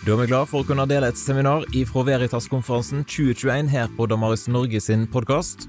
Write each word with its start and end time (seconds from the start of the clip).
Da 0.00 0.14
er 0.14 0.16
vi 0.22 0.30
glad 0.30 0.48
for 0.48 0.62
å 0.62 0.64
kunne 0.64 0.86
dele 0.88 1.10
et 1.12 1.18
seminar 1.20 1.66
ifra 1.76 2.00
Veritas-konferansen 2.08 3.02
2021 3.04 3.66
her 3.68 3.88
på 3.98 4.06
Damaris 4.08 4.46
Norge 4.48 4.80
sin 4.80 5.02
podkast. 5.12 5.66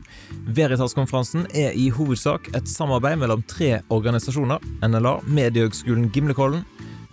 Veritas-konferansen 0.55 1.49
er 1.51 1.75
i 1.75 1.89
hovedsak 1.91 2.47
et 2.55 2.69
samarbeid 2.71 3.19
mellom 3.19 3.43
tre 3.43 3.81
organisasjoner. 3.91 4.63
NLA, 4.87 5.17
Mediehøgskolen 5.27 6.07
Gimlekollen, 6.15 6.63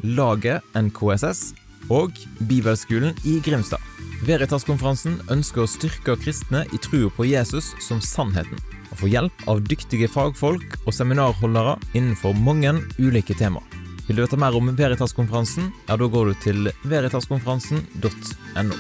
Laget 0.07 0.62
NKSS 0.79 1.57
og 1.91 2.14
Bibelskolen 2.46 3.19
i 3.27 3.41
Grimstad. 3.43 3.82
Veritas-konferansen 4.29 5.19
ønsker 5.35 5.64
å 5.64 5.73
styrke 5.73 6.14
kristne 6.23 6.69
i 6.71 6.79
trua 6.87 7.11
på 7.19 7.27
Jesus 7.27 7.73
som 7.82 7.98
sannheten, 7.98 8.62
og 8.93 9.03
få 9.03 9.11
hjelp 9.11 9.43
av 9.50 9.66
dyktige 9.66 10.07
fagfolk 10.14 10.79
og 10.85 10.95
seminarholdere 10.95 11.80
innenfor 11.98 12.39
mange 12.46 12.77
ulike 13.03 13.35
temaer. 13.43 13.78
Vil 14.09 14.16
du 14.16 14.22
vite 14.25 14.38
mer 14.40 14.56
om 14.56 14.70
Veritas-konferansen, 14.77 15.66
ja, 15.86 15.96
da 16.00 16.06
går 16.08 16.30
du 16.30 16.34
til 16.40 16.70
veritaskonferansen.no. 16.88 18.79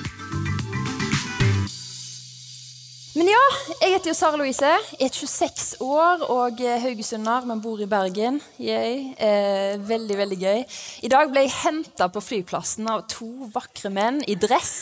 Men 3.18 3.26
ja, 3.32 3.38
jeg 3.80 3.96
heter 3.96 4.12
jo 4.12 4.14
Sara 4.14 4.38
Louise, 4.38 4.68
er 5.02 5.08
26 5.10 5.80
år 5.82 6.20
og 6.30 6.60
haugesunder, 6.84 7.48
men 7.50 7.58
bor 7.58 7.80
i 7.82 7.88
Bergen. 7.90 8.36
Yay. 8.62 9.08
Eh, 9.18 9.72
veldig, 9.88 10.18
veldig 10.20 10.38
gøy. 10.38 10.60
I 11.02 11.10
dag 11.10 11.32
ble 11.32 11.42
jeg 11.42 11.56
henta 11.64 12.06
på 12.14 12.22
flyplassen 12.22 12.86
av 12.86 13.02
to 13.10 13.26
vakre 13.50 13.90
menn 13.90 14.20
i 14.30 14.36
dress 14.38 14.76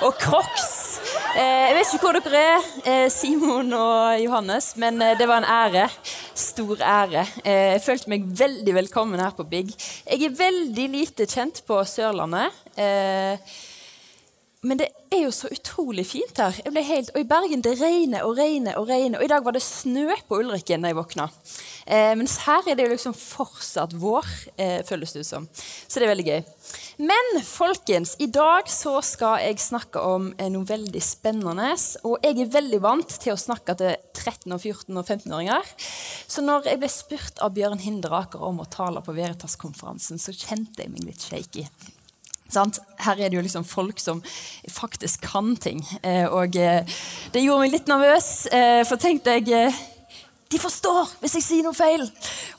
og 0.00 0.16
crocs. 0.22 0.70
Eh, 1.34 1.66
jeg 1.66 1.76
vet 1.76 1.92
ikke 1.98 2.08
hvor 2.08 2.18
dere 2.24 2.40
er, 2.54 2.70
eh, 2.88 3.04
Simon 3.12 3.76
og 3.76 4.16
Johannes, 4.22 4.70
men 4.80 5.04
eh, 5.04 5.12
det 5.20 5.28
var 5.28 5.44
en 5.44 5.50
ære. 5.58 5.84
Stor 6.40 6.80
ære. 6.80 7.26
Eh, 7.44 7.74
jeg 7.74 7.84
følte 7.84 8.14
meg 8.14 8.24
veldig 8.40 8.78
velkommen 8.80 9.20
her 9.20 9.36
på 9.36 9.44
Big. 9.44 9.76
Jeg 10.08 10.24
er 10.24 10.40
veldig 10.40 10.88
lite 10.96 11.28
kjent 11.28 11.60
på 11.68 11.84
Sørlandet. 11.84 12.64
Eh, 12.80 13.36
men 14.64 14.80
det 14.80 14.88
er 15.12 15.26
jo 15.26 15.32
så 15.34 15.50
utrolig 15.52 16.06
fint 16.08 16.38
her. 16.40 16.56
Jeg 16.64 16.72
ble 16.72 16.82
helt, 16.86 17.10
og 17.12 17.20
I 17.20 17.28
Bergen 17.28 17.62
det 17.64 17.74
regner 17.80 18.24
og 18.24 18.38
regner 18.38 18.78
og 18.80 18.88
regner. 18.88 19.20
Og 19.20 19.26
i 19.26 19.30
dag 19.30 19.44
var 19.44 19.54
det 19.56 19.62
snø 19.64 20.06
på 20.28 20.40
Ulrikken 20.40 20.84
da 20.84 20.90
jeg 20.90 20.98
våkna. 20.98 21.28
Eh, 21.84 22.14
mens 22.18 22.38
her 22.46 22.64
er 22.64 22.78
det 22.78 22.86
jo 22.86 22.94
liksom 22.94 23.16
fortsatt 23.18 23.94
vår, 24.00 24.26
eh, 24.56 24.80
føles 24.88 25.12
det 25.12 25.24
ut 25.24 25.28
som. 25.28 25.48
Så 25.54 26.00
det 26.00 26.08
er 26.08 26.14
veldig 26.14 26.26
gøy. 26.30 26.44
Men 27.10 27.40
folkens, 27.44 28.14
i 28.18 28.26
dag 28.32 28.70
så 28.72 28.96
skal 29.04 29.42
jeg 29.44 29.60
snakke 29.60 30.00
om 30.00 30.30
eh, 30.38 30.48
noe 30.52 30.64
veldig 30.68 31.02
spennende. 31.04 31.74
Og 32.08 32.24
jeg 32.24 32.40
er 32.40 32.54
veldig 32.56 32.80
vant 32.84 33.18
til 33.20 33.34
å 33.34 33.40
snakke 33.40 33.76
til 33.80 33.92
13-, 34.16 34.54
og 34.54 34.60
14- 34.60 35.00
og 35.00 35.04
15-åringer. 35.04 35.74
Så 36.26 36.44
når 36.44 36.70
jeg 36.72 36.80
ble 36.80 36.92
spurt 36.92 37.44
av 37.44 37.52
Bjørn 37.56 37.84
Hinderaker 37.84 38.42
om 38.42 38.64
å 38.64 38.70
tale 38.70 39.04
på 39.04 39.14
Veritas-konferansen, 39.16 40.18
så 40.18 40.32
kjente 40.32 40.82
jeg 40.82 40.94
meg 40.94 41.04
litt 41.10 41.28
shaky. 41.28 41.68
Her 42.56 43.18
er 43.18 43.28
det 43.28 43.38
jo 43.38 43.44
liksom 43.44 43.64
folk 43.64 44.00
som 44.00 44.22
faktisk 44.70 45.26
kan 45.26 45.54
ting. 45.56 45.82
Eh, 46.02 46.26
og 46.26 46.56
eh, 46.56 46.86
det 47.34 47.42
gjorde 47.44 47.64
meg 47.66 47.74
litt 47.74 47.90
nervøs, 47.90 48.30
eh, 48.54 48.82
for 48.88 49.00
tenkte 49.00 49.38
jeg 49.38 49.50
eh, 49.52 49.82
De 50.54 50.58
forstår 50.62 51.08
hvis 51.18 51.32
jeg 51.40 51.42
sier 51.42 51.64
noe 51.66 51.74
feil! 51.74 52.04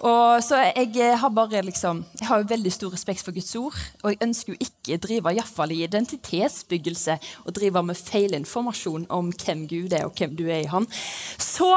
Og 0.04 0.42
så 0.44 0.58
jeg 0.66 0.90
eh, 1.00 1.14
har 1.16 1.32
bare 1.32 1.62
liksom 1.64 2.02
Jeg 2.20 2.28
har 2.28 2.42
jo 2.42 2.50
veldig 2.50 2.74
stor 2.74 2.92
respekt 2.92 3.24
for 3.24 3.36
Guds 3.36 3.54
ord, 3.56 3.78
og 4.04 4.12
jeg 4.12 4.20
ønsker 4.26 4.52
jo 4.52 4.58
ikke 4.66 4.98
drive 5.06 5.32
i, 5.32 5.40
i 5.40 5.78
identitetsbyggelse 5.86 7.16
og 7.46 7.56
drive 7.56 7.84
med 7.88 7.96
feilinformasjon 7.96 9.08
om 9.16 9.32
hvem 9.32 9.64
Gud 9.72 9.96
er, 9.96 10.10
og 10.10 10.20
hvem 10.20 10.36
du 10.36 10.44
er 10.50 10.66
i 10.66 10.72
Han. 10.74 10.90
Så 11.40 11.72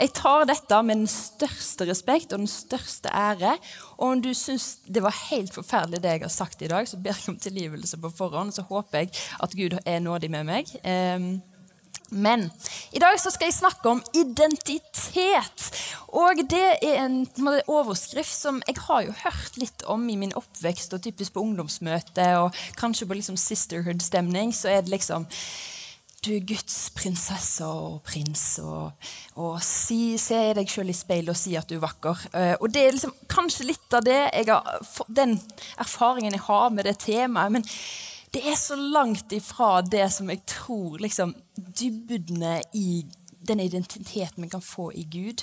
jeg 0.00 0.10
tar 0.16 0.48
dette 0.48 0.80
med 0.82 1.04
den 1.04 1.10
største 1.12 1.86
respekt 1.86 2.32
og 2.32 2.42
den 2.42 2.50
største 2.50 3.12
ære. 3.14 3.54
Og 3.98 4.06
om 4.08 4.24
du 4.24 4.32
syns 4.34 4.80
det 4.88 5.04
var 5.04 5.14
helt 5.28 5.54
forferdelig 5.54 6.02
det 6.02 6.16
jeg 6.16 6.24
har 6.24 6.34
sagt 6.34 6.62
i 6.64 6.72
dag, 6.72 6.88
så 6.88 6.98
ber 6.98 7.14
jeg 7.14 7.34
om 7.34 7.38
tilgivelse 7.38 8.00
på 8.00 8.10
forhånd. 8.16 8.54
Så 8.56 8.66
håper 8.66 9.04
jeg 9.04 9.14
at 9.38 9.54
Gud 9.54 9.78
er 9.84 10.02
nådig 10.02 10.32
med 10.34 10.50
meg. 10.50 10.74
Um, 10.82 11.30
men 12.10 12.48
i 12.92 12.98
dag 13.02 13.18
skal 13.20 13.46
jeg 13.46 13.54
snakke 13.54 13.90
om 13.90 14.02
identitet. 14.14 15.66
Og 16.10 16.42
det 16.50 16.68
er 16.82 17.04
en 17.04 17.24
overskrift 17.70 18.32
som 18.34 18.62
jeg 18.66 18.78
har 18.86 19.04
jo 19.06 19.16
hørt 19.24 19.58
litt 19.60 19.84
om 19.86 20.08
i 20.10 20.18
min 20.18 20.34
oppvekst, 20.36 20.94
og 20.94 21.04
typisk 21.04 21.34
på 21.34 21.44
ungdomsmøte 21.46 22.30
og 22.42 22.62
kanskje 22.80 23.06
på 23.06 23.18
liksom 23.18 23.38
sisterhood-stemning. 23.38 24.54
Så 24.54 24.72
er 24.74 24.82
det 24.82 24.96
liksom 24.96 25.28
du 26.20 26.34
er 26.34 26.44
Guds 26.44 26.90
prinsesse 26.92 27.64
og 27.64 28.02
prins, 28.04 28.58
og, 28.60 28.90
og 29.40 29.54
si, 29.64 30.18
se 30.20 30.50
deg 30.56 30.68
sjøl 30.68 30.92
i 30.92 30.96
speilet 30.96 31.32
og 31.32 31.38
si 31.40 31.54
at 31.56 31.70
du 31.70 31.78
er 31.78 31.86
vakker. 31.86 32.26
Uh, 32.34 32.54
og 32.60 32.68
det 32.74 32.82
er 32.84 32.92
liksom 32.92 33.14
kanskje 33.32 33.70
litt 33.70 33.96
av 33.96 34.04
det 34.04 34.18
jeg 34.26 34.50
har, 34.50 34.82
den 35.08 35.38
erfaringen 35.80 36.36
jeg 36.36 36.44
har 36.44 36.68
med 36.76 36.90
det 36.90 36.98
temaet. 37.06 37.56
men 37.56 37.64
det 38.34 38.42
er 38.46 38.58
så 38.58 38.76
langt 38.78 39.32
ifra 39.34 39.80
det 39.82 40.06
som 40.14 40.30
jeg 40.30 40.44
tror 40.46 41.00
liksom, 41.02 41.34
dybdene 41.56 42.60
i 42.78 43.02
den 43.48 43.60
identiteten 43.60 44.44
vi 44.44 44.50
kan 44.52 44.62
få 44.62 44.92
i 44.94 45.02
Gud. 45.10 45.42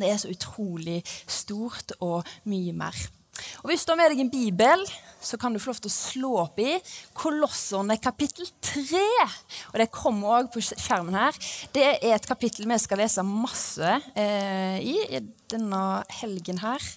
Det 0.00 0.08
er 0.08 0.20
så 0.20 0.30
utrolig 0.32 1.02
stort 1.28 1.92
og 2.00 2.28
mye 2.48 2.72
mer. 2.72 2.96
Og 3.62 3.70
Hvis 3.70 3.84
du 3.84 3.92
har 3.92 3.98
med 4.00 4.12
deg 4.12 4.22
en 4.24 4.32
bibel, 4.32 4.84
så 5.20 5.36
kan 5.40 5.52
du 5.52 5.60
få 5.60 5.72
lov 5.72 5.80
til 5.80 5.90
å 5.90 5.94
slå 5.94 6.30
opp 6.42 6.60
i 6.60 6.76
Kolosserne 7.16 7.96
kapittel 8.00 8.48
3. 8.64 9.02
Og 9.72 9.78
Det 9.80 9.90
kommer 9.92 10.40
òg 10.40 10.50
på 10.52 10.62
skjermen 10.64 11.16
her. 11.16 11.36
Det 11.72 11.84
er 11.98 12.16
et 12.16 12.28
kapittel 12.28 12.68
vi 12.68 12.80
skal 12.80 13.00
lese 13.00 13.24
masse 13.26 13.92
eh, 14.14 14.80
i, 14.80 15.20
denne 15.52 15.84
helgen 16.20 16.60
her. 16.64 16.90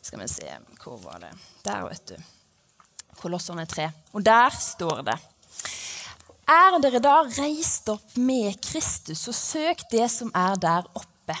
Skal 0.00 0.24
vi 0.24 0.32
se 0.32 0.58
Hvor 0.80 1.00
var 1.04 1.24
det? 1.24 1.32
Der, 1.64 1.84
vet 1.88 2.14
du. 2.14 2.37
Kolosserne 3.18 3.66
3. 3.66 3.90
Og 4.14 4.24
der 4.24 4.54
står 4.54 5.02
det 5.06 5.16
Er 6.48 6.78
dere 6.82 7.00
da 7.02 7.20
reist 7.26 7.88
opp 7.92 8.16
med 8.16 8.56
Kristus, 8.64 9.26
og 9.28 9.36
søk 9.36 9.84
det 9.92 10.06
som 10.12 10.30
er 10.34 10.58
der 10.60 10.86
oppe, 10.94 11.36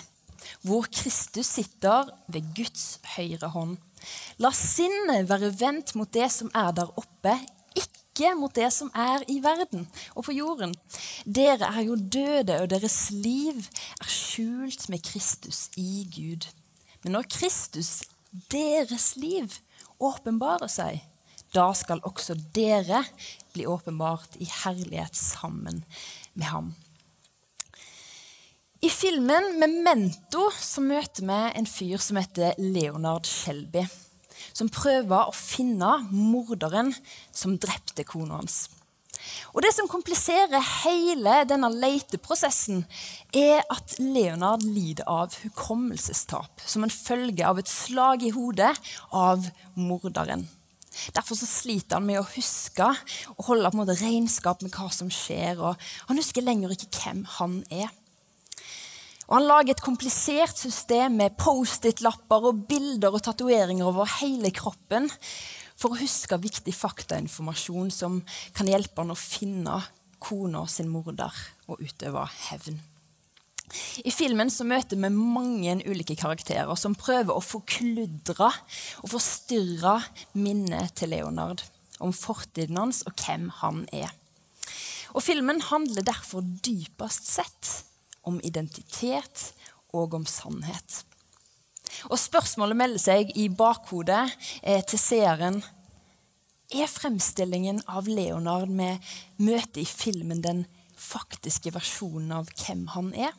hvor 0.66 0.88
Kristus 0.92 1.54
sitter 1.58 2.10
ved 2.28 2.50
Guds 2.56 2.98
høyre 3.16 3.52
hånd. 3.54 3.78
La 4.42 4.50
sinnet 4.54 5.28
være 5.30 5.52
vendt 5.60 5.94
mot 5.98 6.10
det 6.14 6.28
som 6.32 6.50
er 6.54 6.74
der 6.76 6.90
oppe, 6.98 7.34
ikke 7.78 8.34
mot 8.38 8.54
det 8.54 8.70
som 8.74 8.90
er 8.94 9.24
i 9.30 9.38
verden 9.42 9.86
og 10.14 10.26
på 10.26 10.34
jorden. 10.34 10.74
Dere 11.24 11.70
er 11.70 11.86
jo 11.86 11.96
døde, 11.96 12.60
og 12.60 12.70
deres 12.70 13.08
liv 13.14 13.62
er 14.00 14.10
skjult 14.10 14.88
med 14.90 15.02
Kristus 15.06 15.68
i 15.76 16.06
Gud. 16.14 16.48
Men 17.02 17.14
når 17.14 17.30
Kristus, 17.30 18.02
deres 18.50 19.14
liv, 19.16 19.48
åpenbarer 19.98 20.70
seg, 20.70 21.02
da 21.54 21.70
skal 21.76 22.02
også 22.06 22.36
dere 22.54 23.04
bli 23.54 23.66
åpenbart 23.68 24.36
i 24.42 24.48
herlighet 24.64 25.16
sammen 25.16 25.82
med 26.34 26.50
ham. 26.52 26.74
I 28.78 28.90
filmen 28.94 29.56
Memento 29.58 30.44
så 30.54 30.82
møter 30.84 31.24
vi 31.26 31.38
en 31.58 31.66
fyr 31.66 31.98
som 31.98 32.20
heter 32.20 32.54
Leonard 32.62 33.26
Shelby. 33.26 33.82
Som 34.54 34.70
prøver 34.70 35.26
å 35.26 35.34
finne 35.34 35.96
morderen 36.12 36.92
som 37.34 37.56
drepte 37.58 38.06
kona 38.06 38.38
hans. 38.38 38.68
Og 39.50 39.62
Det 39.64 39.72
som 39.74 39.88
kompliserer 39.90 40.62
hele 40.84 41.40
denne 41.48 41.72
leteprosessen, 41.74 42.84
er 43.34 43.64
at 43.66 43.96
Leonard 43.98 44.62
lider 44.62 45.08
av 45.10 45.34
hukommelsestap 45.42 46.62
som 46.64 46.86
en 46.86 46.94
følge 46.94 47.46
av 47.46 47.58
et 47.58 47.70
slag 47.70 48.22
i 48.22 48.30
hodet 48.34 48.70
av 49.10 49.50
morderen. 49.74 50.46
Derfor 51.14 51.38
så 51.38 51.48
sliter 51.48 51.98
han 51.98 52.08
med 52.08 52.20
å 52.20 52.28
huske 52.34 52.88
og 53.36 53.46
holde 53.50 53.70
på 53.70 53.78
en 53.78 53.82
måte 53.82 53.98
regnskap 54.00 54.64
med 54.64 54.74
hva 54.74 54.90
som 54.94 55.10
skjer. 55.12 55.60
og 55.60 55.88
Han 56.10 56.20
husker 56.20 56.46
lenger 56.46 56.74
ikke 56.74 56.90
hvem 56.98 57.24
han 57.38 57.62
er. 57.70 57.90
Og 59.28 59.36
Han 59.36 59.48
lager 59.48 59.74
et 59.74 59.84
komplisert 59.84 60.56
system 60.56 61.18
med 61.20 61.36
Post-It-lapper 61.36 62.48
og 62.48 62.64
bilder 62.68 63.12
og 63.12 63.22
tatoveringer 63.26 63.90
over 63.90 64.08
hele 64.22 64.50
kroppen 64.56 65.10
for 65.78 65.94
å 65.94 66.00
huske 66.00 66.40
viktig 66.40 66.74
faktainformasjon 66.74 67.92
som 67.94 68.22
kan 68.56 68.70
hjelpe 68.70 69.02
han 69.02 69.14
å 69.14 69.18
finne 69.18 69.82
kona 70.18 70.64
sin 70.66 70.88
morder 70.90 71.34
og 71.68 71.82
utøve 71.84 72.24
hevn. 72.48 72.80
I 74.04 74.12
filmen 74.14 74.50
så 74.52 74.64
møter 74.68 74.96
vi 74.96 75.10
mange 75.12 75.74
ulike 75.84 76.16
karakterer 76.18 76.74
som 76.78 76.96
prøver 76.98 77.36
å 77.36 77.44
forkludre 77.44 78.48
og 79.02 79.10
forstyrre 79.12 79.98
minnet 80.38 80.94
til 80.98 81.12
Leonard 81.12 81.64
om 82.04 82.14
fortiden 82.14 82.78
hans 82.80 83.02
og 83.08 83.18
hvem 83.18 83.48
han 83.60 83.84
er. 83.92 84.12
Og 85.16 85.24
Filmen 85.24 85.60
handler 85.64 86.04
derfor 86.04 86.44
dypest 86.44 87.28
sett 87.28 87.70
om 88.28 88.40
identitet 88.44 89.52
og 89.96 90.14
om 90.18 90.26
sannhet. 90.28 91.02
Og 92.12 92.20
Spørsmålet 92.20 92.78
melder 92.78 93.02
seg 93.02 93.32
i 93.40 93.48
bakhodet 93.48 94.28
eh, 94.62 94.84
til 94.86 95.00
seeren. 95.00 95.62
Er 96.68 96.90
fremstillingen 96.92 97.80
av 97.88 98.08
Leonard 98.10 98.68
vi 98.68 98.92
møter 99.40 99.82
i 99.82 99.88
filmen 99.88 100.44
den 100.44 100.66
faktiske 100.98 101.72
versjonen 101.72 102.34
av 102.40 102.50
hvem 102.52 102.84
han 102.92 103.14
er? 103.16 103.32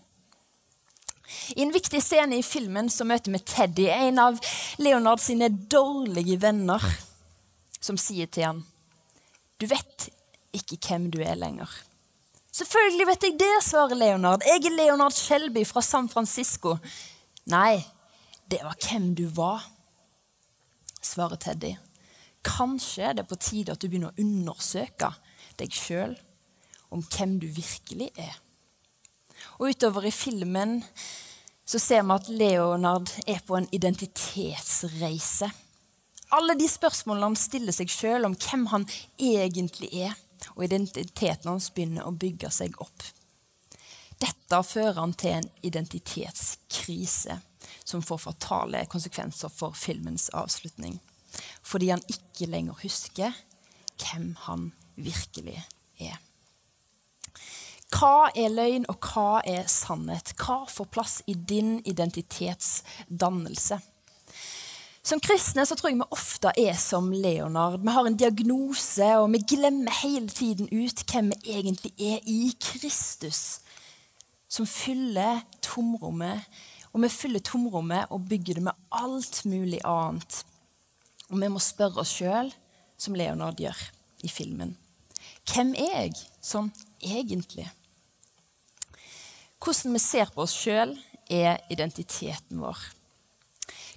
I 1.55 1.63
en 1.63 1.73
viktig 1.73 2.01
scene 2.03 2.39
i 2.39 2.45
filmen 2.45 2.89
så 2.89 3.05
møter 3.07 3.33
vi 3.33 3.41
Teddy, 3.45 3.87
en 3.89 4.21
av 4.21 4.39
Leonard 4.81 5.21
sine 5.21 5.49
dårlige 5.49 6.39
venner, 6.41 6.83
som 7.79 7.99
sier 7.99 8.27
til 8.27 8.47
han 8.47 8.63
Du 9.59 9.67
vet 9.69 10.09
ikke 10.55 10.79
hvem 10.81 11.09
du 11.13 11.19
er 11.21 11.37
lenger. 11.37 11.69
Selvfølgelig 12.59 13.05
vet 13.07 13.25
jeg 13.27 13.37
det, 13.39 13.51
svarer 13.63 13.99
Leonard. 13.99 14.43
Jeg 14.47 14.65
er 14.65 14.75
Leonard 14.75 15.15
Shelby 15.15 15.63
fra 15.67 15.83
San 15.85 16.09
Francisco. 16.09 16.75
Nei, 17.51 17.77
det 18.49 18.63
var 18.65 18.75
hvem 18.81 19.13
du 19.15 19.27
var, 19.35 19.63
svarer 21.01 21.39
Teddy. 21.39 21.75
Kanskje 22.45 23.13
det 23.13 23.23
er 23.23 23.29
på 23.29 23.39
tide 23.39 23.75
at 23.75 23.81
du 23.81 23.87
begynner 23.87 24.11
å 24.11 24.23
undersøke 24.23 25.11
deg 25.59 25.75
sjøl 25.75 26.15
om 26.89 27.03
hvem 27.05 27.37
du 27.41 27.47
virkelig 27.53 28.09
er. 28.17 28.37
Og 29.59 29.75
utover 29.75 30.07
i 30.07 30.13
filmen 30.13 30.79
så 31.69 31.79
ser 31.79 32.01
vi 32.01 32.15
at 32.15 32.29
Leonard 32.33 33.11
er 33.29 33.43
på 33.45 33.53
en 33.59 33.67
identitetsreise. 33.71 35.51
Alle 36.33 36.55
de 36.57 36.65
spørsmålene 36.69 37.27
han 37.29 37.37
stiller 37.37 37.75
seg 37.75 37.91
sjøl 37.93 38.25
om 38.25 38.33
hvem 38.33 38.63
han 38.71 38.87
egentlig 39.21 39.91
er, 40.07 40.15
og 40.55 40.63
identiteten 40.65 41.51
hans 41.51 41.69
begynner 41.75 42.07
å 42.09 42.15
bygge 42.15 42.49
seg 42.53 42.73
opp. 42.81 43.05
Dette 44.17 44.61
fører 44.65 44.97
han 44.97 45.13
til 45.13 45.37
en 45.37 45.49
identitetskrise 45.69 47.37
som 47.83 48.01
får 48.01 48.23
fatale 48.23 48.81
konsekvenser 48.89 49.53
for 49.53 49.77
filmens 49.77 50.25
avslutning. 50.33 50.97
Fordi 51.61 51.91
han 51.93 52.01
ikke 52.09 52.49
lenger 52.49 52.81
husker 52.81 53.37
hvem 54.01 54.33
han 54.47 54.71
virkelig 54.97 55.59
er. 56.01 56.17
Hva 57.89 58.29
er 58.37 58.51
løgn, 58.53 58.85
og 58.91 59.01
hva 59.01 59.39
er 59.49 59.65
sannhet? 59.71 60.35
Hva 60.37 60.61
får 60.69 60.89
plass 60.93 61.15
i 61.27 61.33
din 61.33 61.79
identitetsdannelse? 61.89 63.79
Som 65.09 65.21
kristne 65.23 65.63
så 65.65 65.73
tror 65.73 65.89
jeg 65.89 65.97
vi 65.97 66.07
ofte 66.13 66.51
er 66.59 66.75
som 66.77 67.07
Leonard. 67.09 67.81
Vi 67.81 67.93
har 67.95 68.05
en 68.05 68.17
diagnose, 68.19 69.07
og 69.17 69.31
vi 69.33 69.41
glemmer 69.55 69.95
hele 70.03 70.29
tiden 70.29 70.69
ut 70.69 71.01
hvem 71.09 71.31
vi 71.31 71.55
egentlig 71.55 71.93
er 71.97 72.19
i 72.29 72.51
Kristus. 72.61 73.61
Som 74.49 74.69
fyller 74.69 75.41
tomrommet. 75.65 76.45
Og 76.93 77.01
vi 77.01 77.09
fyller 77.13 77.41
tomrommet 77.41 78.13
og 78.13 78.27
bygger 78.29 78.59
det 78.59 78.67
med 78.69 78.77
alt 78.91 79.41
mulig 79.49 79.81
annet. 79.85 80.43
Og 81.29 81.41
vi 81.41 81.49
må 81.49 81.61
spørre 81.61 82.03
oss 82.03 82.13
sjøl, 82.19 82.53
som 82.97 83.17
Leonard 83.17 83.57
gjør 83.61 83.81
i 84.25 84.29
filmen. 84.29 84.75
Hvem 85.49 85.73
er 85.73 85.93
jeg 86.03 86.17
sånn 86.41 86.69
egentlig? 87.01 87.65
Hvordan 89.59 89.95
vi 89.95 89.99
ser 89.99 90.31
på 90.33 90.45
oss 90.45 90.55
sjøl, 90.55 90.95
er 91.29 91.59
identiteten 91.69 92.61
vår. 92.63 92.79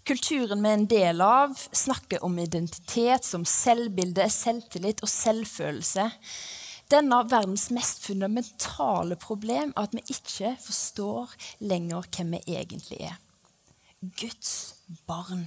Kulturen 0.04 0.64
vi 0.64 0.68
er 0.68 0.74
en 0.74 0.88
del 0.90 1.22
av, 1.22 1.54
snakker 1.54 2.24
om 2.26 2.34
identitet 2.42 3.24
som 3.24 3.44
selvbilde, 3.46 4.26
selvtillit 4.34 5.00
og 5.04 5.10
selvfølelse. 5.10 6.08
Denne 6.90 7.20
verdens 7.30 7.68
mest 7.72 8.02
fundamentale 8.04 9.16
problem 9.16 9.70
er 9.70 9.86
at 9.86 9.94
vi 9.94 10.02
ikke 10.12 10.56
forstår 10.60 11.30
lenger 11.62 12.08
hvem 12.10 12.34
vi 12.34 12.56
egentlig 12.58 12.98
er. 13.06 13.20
Guds 14.02 14.74
barn. 15.06 15.46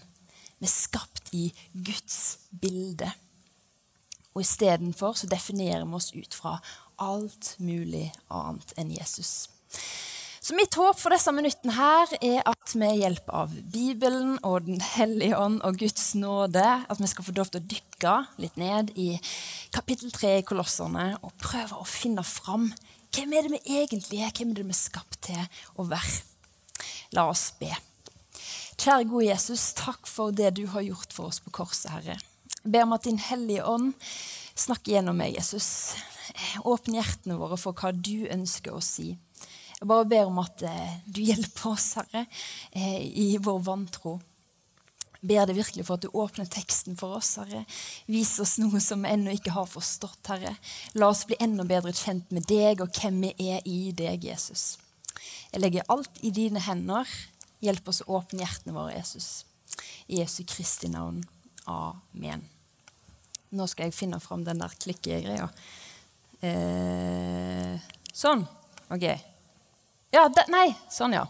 Vi 0.57 0.69
er 0.69 0.71
skapt 0.71 1.33
i 1.35 1.49
Guds 1.75 2.39
bilde. 2.49 3.11
Og 4.33 4.41
istedenfor 4.41 5.19
definerer 5.27 5.83
vi 5.83 5.99
oss 5.99 6.13
ut 6.15 6.33
fra 6.33 6.55
alt 7.03 7.57
mulig 7.59 8.07
annet 8.31 8.71
enn 8.79 8.95
Jesus. 8.95 9.49
Så 10.45 10.53
mitt 10.53 10.75
håp 10.77 10.99
for 11.01 11.09
disse 11.09 11.31
minuttene 11.33 11.73
her 11.73 12.11
er 12.19 12.43
at 12.45 12.73
med 12.77 12.99
hjelp 12.99 13.31
av 13.33 13.53
Bibelen 13.73 14.35
og 14.45 14.67
Den 14.67 14.83
hellige 14.83 15.39
ånd 15.41 15.57
og 15.65 15.79
Guds 15.81 16.11
nåde, 16.21 16.65
at 16.85 17.01
vi 17.01 17.09
skal 17.09 17.25
få 17.25 17.33
lov 17.33 17.49
til 17.49 17.63
å 17.63 17.69
dykke 17.71 18.13
litt 18.43 18.59
ned 18.61 18.91
i 18.93 19.07
kapittel 19.73 20.13
3 20.13 20.35
i 20.43 20.45
Kolosserne 20.45 21.07
og 21.25 21.33
prøve 21.41 21.79
å 21.81 21.89
finne 21.89 22.21
fram 22.21 22.69
hvem 23.15 23.33
er 23.33 23.47
det 23.47 23.55
vi 23.55 23.79
egentlig 23.79 24.21
er, 24.21 24.35
hvem 24.37 24.53
er 24.53 24.59
det 24.59 24.67
vi 24.69 24.75
er 24.75 24.81
skapt 24.83 25.17
til 25.31 25.41
å 25.81 25.87
være. 25.89 26.21
La 27.17 27.25
oss 27.31 27.47
be. 27.57 27.73
Kjære 28.77 29.09
gode 29.09 29.31
Jesus, 29.31 29.69
takk 29.81 30.05
for 30.05 30.35
det 30.35 30.53
du 30.59 30.65
har 30.75 30.85
gjort 30.85 31.15
for 31.15 31.33
oss 31.33 31.41
på 31.41 31.57
korset, 31.57 31.89
Herre. 31.89 32.19
Jeg 32.61 32.69
ber 32.69 32.85
om 32.85 32.93
at 32.93 33.09
Din 33.09 33.17
hellige 33.17 33.65
ånd 33.65 33.95
snakker 34.53 34.99
gjennom 34.99 35.17
meg, 35.17 35.39
Jesus. 35.39 35.95
Åpne 36.61 36.99
hjertene 36.99 37.41
våre 37.41 37.57
for 37.57 37.73
hva 37.73 37.95
du 37.95 38.27
ønsker 38.29 38.77
å 38.77 38.83
si. 38.83 39.15
Jeg 39.75 39.89
bare 39.91 40.07
ber 40.07 40.29
om 40.29 40.39
at 40.39 40.63
eh, 40.63 40.95
du 41.05 41.19
hjelper 41.25 41.73
oss, 41.73 41.89
Herre, 41.99 42.25
eh, 42.71 43.03
i 43.03 43.35
vår 43.43 43.59
vantro. 43.65 44.15
Jeg 45.19 45.27
ber 45.31 45.49
deg 45.49 45.57
virkelig 45.57 45.85
for 45.87 45.97
at 45.97 46.05
du 46.05 46.15
åpner 46.15 46.47
teksten 46.47 46.95
for 46.99 47.17
oss, 47.17 47.33
Herre. 47.41 47.65
Vis 48.07 48.37
oss 48.39 48.55
noe 48.61 48.79
som 48.83 49.03
vi 49.03 49.11
ennå 49.11 49.33
ikke 49.35 49.55
har 49.55 49.67
forstått, 49.67 50.21
Herre. 50.31 50.55
La 50.95 51.09
oss 51.11 51.25
bli 51.27 51.37
enda 51.43 51.67
bedre 51.67 51.91
kjent 51.97 52.31
med 52.35 52.47
deg 52.47 52.83
og 52.85 52.95
hvem 52.95 53.19
vi 53.25 53.51
er 53.51 53.67
i 53.67 53.91
deg, 53.91 54.23
Jesus. 54.29 54.77
Jeg 55.51 55.63
legger 55.63 55.91
alt 55.91 56.23
i 56.23 56.31
dine 56.35 56.63
hender. 56.63 57.09
Hjelp 57.63 57.91
oss 57.91 58.03
å 58.05 58.19
åpne 58.21 58.45
hjertene 58.45 58.75
våre, 58.77 58.95
Jesus. 58.95 59.43
I 60.07 60.21
Jesu 60.21 60.43
Kristi 60.47 60.87
navn. 60.93 61.19
Amen. 61.67 62.47
Nå 63.55 63.67
skal 63.71 63.89
jeg 63.89 63.97
finne 63.97 64.23
fram 64.23 64.43
den 64.45 64.61
der 64.61 64.73
klikkegreia. 64.79 65.47
Eh, 66.45 67.87
sånn. 68.13 68.45
OK. 68.93 69.34
Ja, 70.15 70.29
de, 70.31 70.45
nei, 70.47 70.69
sånn, 70.87 71.11
ja. 71.17 71.25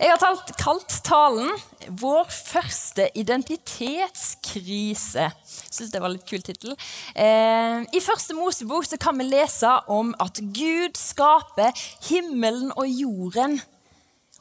Jeg 0.00 0.08
har 0.10 0.18
talt, 0.18 0.48
kalt 0.58 0.90
talen 1.06 1.52
'Vår 1.86 2.24
første 2.32 3.10
identitetskrise'. 3.14 5.30
Syns 5.44 5.90
det 5.92 6.00
var 6.00 6.08
litt 6.08 6.26
kul 6.26 6.42
tittel. 6.42 6.76
Eh, 7.14 7.84
I 7.84 8.00
første 8.00 8.34
Mosebok 8.34 8.86
kan 8.98 9.18
vi 9.18 9.24
lese 9.28 9.80
om 9.86 10.14
at 10.18 10.40
Gud 10.40 10.96
skaper 10.96 11.72
himmelen 12.08 12.72
og 12.76 12.88
jorden. 12.88 13.62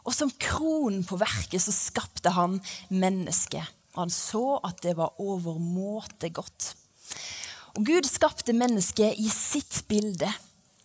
Og 0.05 0.13
som 0.15 0.31
kronen 0.31 1.03
på 1.03 1.17
verket 1.19 1.61
så 1.61 1.71
skapte 1.75 2.29
han 2.31 2.61
mennesket. 2.89 3.67
Og 3.95 3.99
han 4.05 4.09
så 4.09 4.59
at 4.63 4.81
det 4.81 4.97
var 4.97 5.13
overmåte 5.19 6.29
godt. 6.33 6.75
Og 7.75 7.85
Gud 7.85 8.03
skapte 8.07 8.53
mennesket 8.53 9.13
i 9.19 9.29
sitt 9.29 9.83
bilde. 9.87 10.33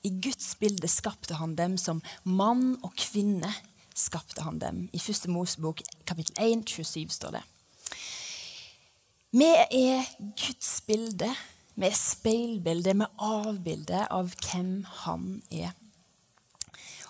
I 0.03 0.11
Guds 0.23 0.55
bilde 0.61 0.89
skapte 0.89 1.39
han 1.41 1.56
dem 1.59 1.77
som 1.79 2.03
mann 2.25 2.77
og 2.83 2.95
kvinne. 2.97 3.50
skapte 3.99 4.45
han 4.47 4.61
dem. 4.62 4.89
I 4.93 4.99
første 4.99 5.31
Mosebok 5.31 5.81
kapittel 6.06 6.35
1, 6.39 6.69
27 6.71 7.09
står 7.11 7.31
det. 7.35 7.41
Vi 9.35 9.49
er 9.49 10.06
Guds 10.19 10.81
bilde. 10.87 11.33
Vi 11.75 11.87
er 11.87 11.95
speilbilde, 11.95 12.95
vi 12.95 13.07
er 13.07 13.26
avbilde 13.26 14.07
av 14.11 14.31
hvem 14.38 14.85
han 15.02 15.43
er. 15.50 15.75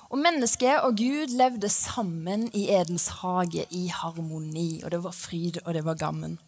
Og 0.08 0.18
Mennesket 0.24 0.80
og 0.84 0.96
Gud 0.96 1.32
levde 1.36 1.68
sammen 1.68 2.46
i 2.56 2.70
Edens 2.72 3.08
hage 3.20 3.66
i 3.70 3.86
harmoni. 3.92 4.80
Og 4.84 4.90
det 4.90 5.02
var 5.04 5.12
fryd, 5.12 5.60
og 5.64 5.74
det 5.74 5.84
var 5.84 6.00
gammen. 6.00 6.38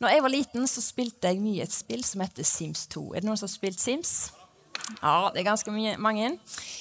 Når 0.00 0.08
jeg 0.08 0.22
var 0.22 0.32
liten, 0.32 0.66
så 0.66 0.80
spilte 0.80 1.28
jeg 1.28 1.42
mye 1.44 1.64
et 1.64 1.72
spill 1.72 2.04
som 2.04 2.24
heter 2.24 2.44
Sims 2.44 2.86
2. 2.88 3.12
Er 3.12 3.20
det 3.20 3.28
noen 3.28 3.40
som 3.40 3.48
har 3.48 3.54
spilt 3.54 3.80
Sims? 3.80 4.30
Ja, 5.02 5.30
det 5.34 5.42
er 5.42 5.50
ganske 5.50 5.72
mange. 6.00 6.32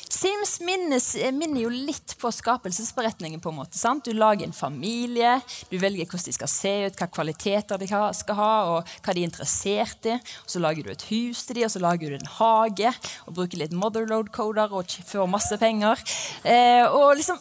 Sims 0.08 0.56
minnes, 0.64 1.12
minner 1.36 1.62
jo 1.62 1.70
litt 1.70 2.16
på 2.18 2.32
skapelsesberetningen. 2.32 3.42
på 3.44 3.52
en 3.52 3.60
måte, 3.60 3.78
sant? 3.78 4.06
Du 4.06 4.14
lager 4.14 4.48
en 4.48 4.54
familie, 4.54 5.42
du 5.70 5.78
velger 5.78 6.08
hvordan 6.08 6.26
de 6.26 6.34
skal 6.34 6.52
se 6.52 6.74
ut, 6.88 6.98
hva 6.98 7.08
kvaliteter 7.12 7.78
de 7.78 7.88
skal 7.88 8.40
ha, 8.40 8.54
og 8.72 8.94
hva 9.04 9.14
de 9.14 9.22
er 9.22 9.28
interessert 9.28 10.08
i. 10.08 10.18
Så 10.48 10.64
lager 10.64 10.84
du 10.84 10.92
et 10.92 11.08
hus 11.12 11.44
til 11.46 11.60
dem, 11.60 11.68
og 11.68 11.76
så 11.76 11.84
lager 11.84 12.10
du 12.10 12.18
en 12.18 12.34
hage, 12.40 12.94
og 13.28 13.36
bruker 13.36 13.62
litt 13.62 13.76
motherload-koder 13.76 14.74
og 14.74 14.98
får 15.12 15.30
masse 15.30 15.60
penger. 15.60 16.02
Eh, 16.48 16.88
og 16.88 17.18
liksom, 17.20 17.38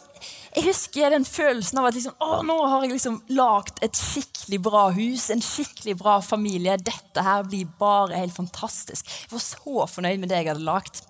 jeg 0.57 0.65
husker 0.65 1.11
den 1.13 1.25
følelsen 1.27 1.77
av 1.77 1.87
at 1.91 1.97
liksom, 1.97 2.15
å, 2.17 2.39
nå 2.47 2.55
har 2.71 2.81
jeg 2.81 2.95
liksom 2.95 3.19
lagd 3.37 3.77
et 3.85 3.99
skikkelig 3.99 4.57
bra 4.65 4.87
hus, 4.95 5.27
en 5.29 5.43
skikkelig 5.43 5.93
bra 5.99 6.15
familie. 6.25 6.79
Dette 6.81 7.21
her 7.21 7.45
blir 7.45 7.69
bare 7.77 8.17
helt 8.17 8.33
fantastisk. 8.33 9.05
Jeg 9.05 9.35
var 9.35 9.43
så 9.43 9.85
fornøyd 9.93 10.23
med 10.23 10.33
det 10.33 10.41
jeg 10.41 10.49
hadde 10.49 10.65
lagd. 10.65 11.03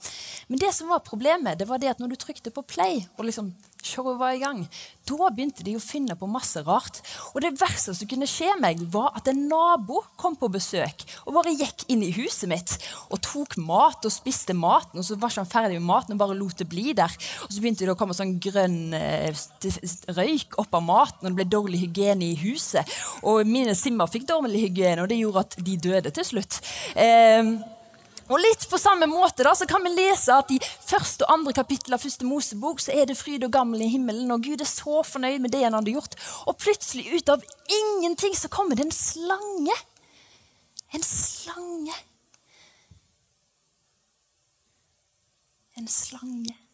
Men 0.52 0.60
det 0.60 0.74
som 0.76 0.92
var 0.92 1.06
problemet, 1.08 1.60
det 1.60 1.68
var 1.70 1.80
det 1.80 1.94
at 1.94 2.04
når 2.04 2.12
du 2.12 2.20
trykte 2.20 2.52
på 2.52 2.66
play, 2.68 3.02
og 3.16 3.28
liksom 3.30 3.54
showet 3.88 4.20
var 4.20 4.36
i 4.36 4.42
gang, 4.42 4.62
da 5.08 5.30
begynte 5.32 5.64
de 5.64 5.76
å 5.78 5.82
finne 5.82 6.16
på 6.20 6.28
masse 6.30 6.60
rart. 6.68 7.00
Og 7.34 7.42
det 7.44 7.54
verste 7.60 7.94
som 7.96 8.10
kunne 8.10 8.28
skje 8.30 8.52
meg, 8.60 8.82
var 8.92 9.16
at 9.18 9.30
en 9.32 9.46
nabo 9.48 10.02
kom 10.20 10.36
på 10.40 10.50
besøk 10.52 11.06
og 11.26 11.36
bare 11.38 11.56
gikk 11.56 11.86
inn 11.92 12.04
i 12.04 12.12
huset 12.16 12.50
mitt 12.52 12.76
og 13.14 13.22
tok 13.24 13.58
mat 13.64 14.04
og 14.08 14.14
spiste 14.14 14.56
maten. 14.58 15.00
Og 15.00 15.08
så 15.08 15.18
var 15.20 15.32
ikke 15.32 15.46
han 15.46 15.52
ferdig 15.52 15.80
med 15.80 15.88
maten 15.88 16.16
og 16.16 16.22
bare 16.24 16.38
lot 16.38 16.60
det 16.60 16.68
bli 16.72 16.92
der. 16.98 17.14
Og 17.46 17.54
så 17.54 17.64
begynte 17.64 17.88
det 17.88 17.94
å 17.96 18.00
komme 18.00 18.18
sånn 18.18 18.36
grønn 18.44 18.96
eh, 18.98 19.32
røyk 20.18 20.58
opp 20.62 20.76
av 20.78 20.84
maten, 20.86 21.24
og 21.24 21.32
det 21.32 21.38
ble 21.40 21.48
dårlig 21.52 21.82
hygiene 21.86 22.32
i 22.32 22.38
huset. 22.42 22.88
Og 23.28 23.48
mine 23.48 23.76
simmer 23.78 24.10
fikk 24.12 24.28
dårlig 24.30 24.68
hygiene, 24.68 25.04
og 25.04 25.12
det 25.12 25.20
gjorde 25.22 25.46
at 25.46 25.58
de 25.70 25.76
døde 25.88 26.14
til 26.16 26.28
slutt. 26.28 26.60
Eh, 26.96 27.52
og 28.28 28.42
litt 28.44 28.66
på 28.68 28.80
samme 28.82 29.08
måte 29.08 29.46
da, 29.48 29.54
så 29.56 29.68
kan 29.70 29.86
vi 29.86 29.94
lese 29.96 30.36
at 30.36 30.50
i 30.52 30.60
første 30.60 31.24
og 31.24 31.32
andre 31.38 31.54
kapittel 31.56 31.96
av 31.96 32.04
første 32.04 32.28
Mosebok 32.28 32.84
så 32.84 32.92
er 32.92 33.08
det 33.08 33.16
fryd 33.16 33.46
og 33.48 33.54
gammel 33.56 33.86
i 33.86 33.92
himmelen, 33.94 34.34
og 34.36 34.44
Gud 34.44 34.64
er 34.64 34.68
så 34.68 35.00
fornøyd 35.08 35.40
med 35.46 35.56
det 35.56 35.64
han 35.64 35.78
hadde 35.78 35.96
gjort. 35.96 36.18
Og 36.50 36.60
plutselig, 36.60 37.08
ut 37.16 37.32
av 37.38 37.46
ingenting, 37.80 38.36
så 38.36 38.52
kommer 38.52 38.76
det 38.76 38.90
en 38.90 38.96
slange. 38.96 39.80
En 40.96 41.04
slange. 41.04 41.96
en 45.78 45.88
slange. 45.88 46.67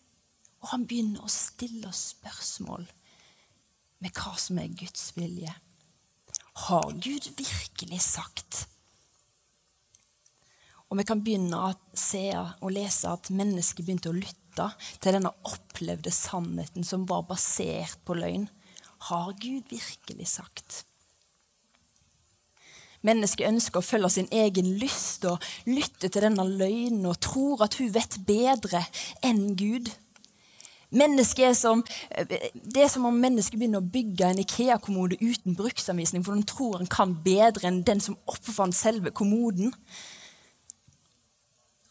Og 0.63 0.72
han 0.72 0.86
begynner 0.88 1.24
å 1.25 1.32
stille 1.32 1.89
oss 1.89 2.13
spørsmål 2.15 2.88
med 4.03 4.15
hva 4.15 4.36
som 4.39 4.60
er 4.60 4.72
Guds 4.79 5.12
vilje. 5.17 5.51
Har 6.67 6.93
Gud 7.03 7.27
virkelig 7.38 8.00
sagt? 8.05 8.63
Og 10.93 11.00
vi 11.00 11.05
kan 11.10 11.24
begynne 11.25 11.58
å 11.58 11.74
se 11.98 12.27
og 12.38 12.72
lese 12.72 13.10
at 13.10 13.32
mennesket 13.34 13.82
begynte 13.86 14.12
å 14.12 14.17
lytte 14.17 14.70
til 15.01 15.15
denne 15.15 15.32
opplevde 15.50 16.13
sannheten 16.13 16.86
som 16.86 17.08
var 17.10 17.25
basert 17.25 17.98
på 18.05 18.15
løgn. 18.20 18.46
Har 19.10 19.34
Gud 19.41 19.72
virkelig 19.72 20.29
sagt? 20.36 20.84
Mennesket 23.03 23.50
ønsker 23.50 23.82
å 23.82 23.84
følge 23.84 24.12
sin 24.13 24.29
egen 24.32 24.70
lyst 24.79 25.25
og 25.27 25.43
lytte 25.67 26.08
til 26.08 26.24
denne 26.24 26.46
løgnen 26.48 27.10
og 27.10 27.20
tror 27.25 27.65
at 27.65 27.75
hun 27.82 27.89
vet 27.91 28.22
bedre 28.27 28.86
enn 29.25 29.58
Gud. 29.60 29.89
Mennesket 30.93 31.47
er 31.47 31.55
som, 31.57 31.81
det 32.53 32.83
er 32.83 32.91
som 32.91 33.07
om 33.09 33.15
mennesket 33.17 33.57
begynner 33.57 33.81
å 33.81 33.91
bygge 33.95 34.27
en 34.29 34.41
Ikea-kommode 34.43 35.17
uten 35.21 35.57
bruksanvisning, 35.57 36.25
for 36.25 36.38
de 36.38 36.45
tror 36.50 36.77
han 36.77 36.91
kan 36.91 37.15
bedre 37.25 37.69
enn 37.69 37.81
den 37.88 38.03
som 38.03 38.19
oppfant 38.29 38.77
selve 38.77 39.13
kommoden. 39.15 39.73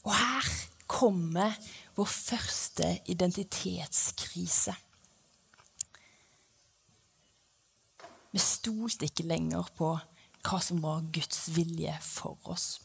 Og 0.07 0.15
her 0.15 0.53
kommer 0.87 1.59
vår 1.97 2.09
første 2.09 2.89
identitetskrise. 3.11 4.77
Vi 8.33 8.41
stolte 8.41 9.11
ikke 9.11 9.27
lenger 9.29 9.67
på 9.77 9.93
hva 10.43 10.59
som 10.65 10.81
var 10.83 11.05
Guds 11.13 11.51
vilje 11.55 11.93
for 12.07 12.39
oss. 12.51 12.81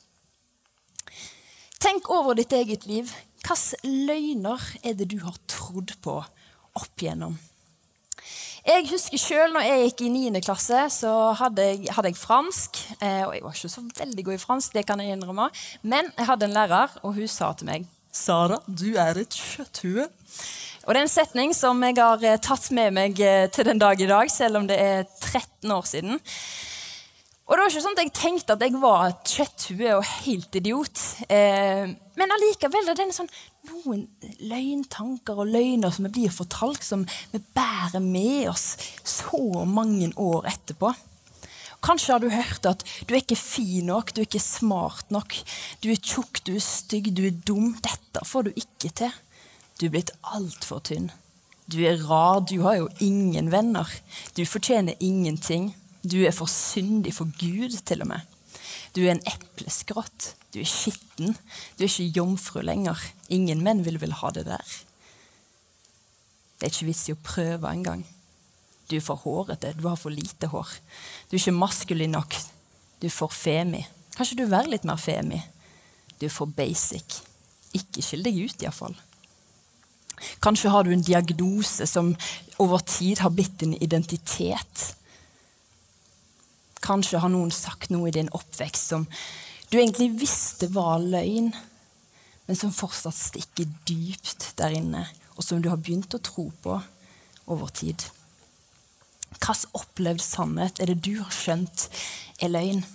Tenk 1.79 2.09
over 2.09 2.35
ditt 2.37 2.51
eget 2.57 2.85
liv. 2.89 3.13
Hvilke 3.47 3.87
løgner 3.87 4.63
er 4.83 4.95
det 4.99 5.05
du 5.13 5.21
har 5.23 5.35
trodd 5.47 5.93
på 6.03 6.17
opp 6.75 6.99
igjennom? 6.99 7.37
Jeg 8.67 8.83
husker 8.89 9.21
selv 9.21 9.53
når 9.55 9.63
jeg 9.63 9.85
gikk 9.85 10.01
i 10.03 10.09
9. 10.11 10.41
klasse, 10.43 10.81
så 10.91 11.11
hadde 11.39 11.63
jeg, 11.63 11.85
hadde 11.95 12.11
jeg 12.11 12.19
fransk. 12.19 12.81
Eh, 12.99 13.23
og 13.23 13.31
jeg 13.37 13.45
var 13.45 13.55
ikke 13.55 13.71
så 13.71 13.83
veldig 14.01 14.25
god 14.27 14.35
i 14.35 14.41
fransk, 14.41 14.75
det 14.75 14.83
kan 14.89 14.99
jeg 14.99 15.15
innrømme. 15.15 15.47
Men 15.87 16.11
jeg 16.17 16.27
hadde 16.27 16.49
en 16.49 16.57
lærer, 16.57 16.97
og 17.07 17.15
hun 17.15 17.31
sa 17.31 17.53
til 17.55 17.71
meg 17.71 17.87
Sara, 18.11 18.59
du 18.67 18.97
er 18.99 19.21
et 19.21 19.39
kjøtthue. 19.39 20.09
Og 20.83 20.91
det 20.91 20.99
er 20.99 21.05
en 21.05 21.13
setning 21.15 21.55
som 21.55 21.79
jeg 21.87 21.95
har 22.01 22.27
eh, 22.27 22.39
tatt 22.43 22.67
med 22.75 22.99
meg 22.99 23.23
eh, 23.23 23.45
til 23.47 23.69
den 23.69 23.79
dag 23.79 23.95
i 23.95 24.11
dag, 24.11 24.27
selv 24.33 24.59
om 24.59 24.67
det 24.67 24.75
er 24.75 25.07
13 25.21 25.71
år 25.71 25.87
siden. 25.87 26.19
Og 27.47 27.55
det 27.55 27.63
var 27.63 27.71
ikke 27.71 27.81
sånn 27.85 27.95
at 27.95 28.01
jeg 28.03 28.15
tenkte 28.17 28.55
at 28.57 28.63
jeg 28.65 28.79
var 28.81 29.03
et 29.07 29.31
kjøtthue 29.31 29.91
og 29.95 30.07
helt 30.25 30.55
idiot. 30.59 31.03
Eh, 31.31 31.87
men 32.19 32.33
allikevel 32.35 32.91
er 32.91 32.97
det 32.99 33.05
sånn, 33.15 33.29
noen 33.69 34.01
løgntanker 34.49 35.39
og 35.39 35.53
løgner 35.53 35.93
som 35.95 36.09
vi 36.09 36.11
blir 36.17 36.33
fortalt, 36.35 36.83
som 36.83 37.05
vi 37.31 37.39
bærer 37.55 38.03
med 38.03 38.49
oss 38.51 38.73
så 39.07 39.63
mange 39.63 40.11
år 40.19 40.49
etterpå. 40.51 40.91
Kanskje 41.87 42.17
har 42.17 42.19
du 42.19 42.27
hørt 42.33 42.67
at 42.67 42.83
du 43.07 43.13
er 43.13 43.21
ikke 43.21 43.39
fin 43.39 43.87
nok, 43.87 44.11
du 44.11 44.21
er 44.23 44.27
ikke 44.27 44.43
smart 44.43 45.07
nok, 45.13 45.39
du 45.79 45.91
er 45.93 46.03
tjukk, 46.03 46.41
du 46.43 46.55
er 46.57 46.63
stygg, 46.63 47.13
du 47.15 47.23
er 47.29 47.39
dum. 47.47 47.77
Dette 47.85 48.27
får 48.27 48.49
du 48.49 48.59
ikke 48.59 48.91
til. 48.91 49.13
Du 49.79 49.87
er 49.87 49.95
blitt 49.95 50.11
altfor 50.35 50.81
tynn. 50.83 51.11
Du 51.71 51.79
er 51.85 52.01
rar, 52.09 52.41
du 52.43 52.59
har 52.65 52.79
jo 52.81 52.87
ingen 53.03 53.51
venner. 53.53 53.87
Du 54.35 54.43
fortjener 54.43 54.99
ingenting. 54.99 55.75
Du 56.07 56.17
er 56.23 56.35
for 56.35 56.47
syndig 56.51 57.15
for 57.17 57.29
Gud, 57.39 57.75
til 57.85 58.03
og 58.05 58.11
med. 58.13 58.23
Du 58.95 59.03
er 59.03 59.15
en 59.15 59.23
epleskrott. 59.27 60.35
Du 60.53 60.59
er 60.61 60.69
skitten. 60.69 61.35
Du 61.75 61.83
er 61.83 61.89
ikke 61.89 62.11
jomfru 62.15 62.61
lenger. 62.63 63.01
Ingen 63.33 63.63
menn 63.65 63.83
vil 63.85 63.99
vel 64.01 64.15
ha 64.21 64.31
det 64.33 64.45
der. 64.47 64.75
Det 66.57 66.67
er 66.67 66.73
ikke 66.73 66.87
vits 66.89 67.07
i 67.09 67.13
å 67.13 67.23
prøve 67.23 67.69
engang. 67.69 68.05
Du 68.87 68.95
er 68.97 69.03
for 69.03 69.19
hårete. 69.21 69.75
Du 69.77 69.87
har 69.89 69.99
for 69.99 70.13
lite 70.13 70.49
hår. 70.49 70.71
Du 71.27 71.35
er 71.35 71.41
ikke 71.41 71.57
maskulin 71.59 72.15
nok. 72.15 72.37
Du 73.01 73.09
er 73.09 73.13
for 73.13 73.33
femi. 73.33 73.83
Kanskje 74.15 74.39
du 74.39 74.47
være 74.49 74.71
litt 74.73 74.87
mer 74.87 74.97
femi? 75.01 75.41
Du 76.17 76.25
er 76.25 76.33
for 76.33 76.49
basic. 76.49 77.19
Ikke 77.77 78.01
skill 78.01 78.25
deg 78.25 78.39
ut, 78.47 78.63
iallfall. 78.63 78.95
Kanskje 80.41 80.71
har 80.73 80.87
du 80.87 80.95
en 80.95 81.05
diagnose 81.05 81.85
som 81.85 82.15
over 82.57 82.81
tid 82.89 83.21
har 83.21 83.35
blitt 83.35 83.59
din 83.61 83.75
identitet. 83.77 84.96
Kanskje 86.85 87.21
har 87.21 87.31
noen 87.33 87.51
sagt 87.53 87.91
noe 87.93 88.09
i 88.09 88.15
din 88.15 88.29
oppvekst 88.35 88.93
som 88.93 89.07
du 89.71 89.79
egentlig 89.79 90.13
visste 90.21 90.69
var 90.71 91.01
løgn, 91.03 91.49
men 92.47 92.55
som 92.55 92.71
fortsatt 92.71 93.17
stikker 93.17 93.67
dypt 93.89 94.53
der 94.59 94.77
inne, 94.77 95.03
og 95.35 95.43
som 95.43 95.59
du 95.61 95.67
har 95.67 95.81
begynt 95.81 96.15
å 96.15 96.23
tro 96.23 96.47
på 96.63 96.77
over 97.51 97.73
tid. 97.75 98.05
Hvilken 99.33 99.75
opplevd 99.77 100.23
sannhet 100.23 100.79
er 100.79 100.93
det 100.93 101.01
du 101.03 101.17
har 101.19 101.33
skjønt 101.35 101.89
er 102.39 102.53
løgn? 102.53 102.85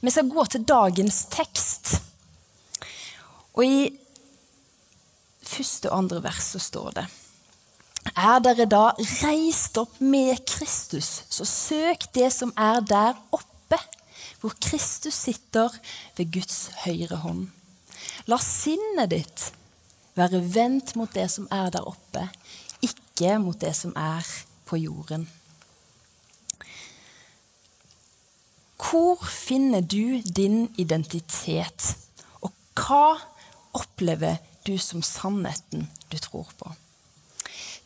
Vi 0.00 0.12
skal 0.14 0.30
gå 0.30 0.44
til 0.46 0.66
dagens 0.68 1.24
tekst. 1.34 1.96
Og 3.58 3.66
i 3.66 3.82
første 5.44 5.90
og 5.90 6.04
andre 6.04 6.22
vers 6.24 6.54
så 6.54 6.62
står 6.62 6.98
det 7.00 7.06
er 8.12 8.40
dere 8.44 8.66
da 8.68 8.84
reist 8.98 9.78
opp 9.80 9.96
med 10.04 10.42
Kristus, 10.48 11.24
så 11.32 11.46
søk 11.48 12.06
det 12.14 12.30
som 12.34 12.52
er 12.56 12.82
der 12.84 13.16
oppe, 13.32 13.78
hvor 14.40 14.54
Kristus 14.60 15.16
sitter 15.24 15.72
ved 16.18 16.32
Guds 16.34 16.68
høyre 16.84 17.22
hånd. 17.24 17.46
La 18.28 18.38
sinnet 18.40 19.10
ditt 19.12 19.46
være 20.18 20.42
vendt 20.54 20.94
mot 20.98 21.10
det 21.14 21.26
som 21.32 21.48
er 21.52 21.72
der 21.74 21.86
oppe, 21.88 22.28
ikke 22.84 23.38
mot 23.42 23.58
det 23.60 23.72
som 23.76 23.94
er 23.96 24.26
på 24.68 24.78
jorden. 24.78 25.26
Hvor 28.84 29.18
finner 29.26 29.80
du 29.80 30.20
din 30.22 30.68
identitet, 30.78 31.96
og 32.44 32.52
hva 32.78 33.16
opplever 33.74 34.38
du 34.66 34.76
som 34.78 35.02
sannheten 35.02 35.88
du 36.12 36.18
tror 36.20 36.52
på? 36.60 36.70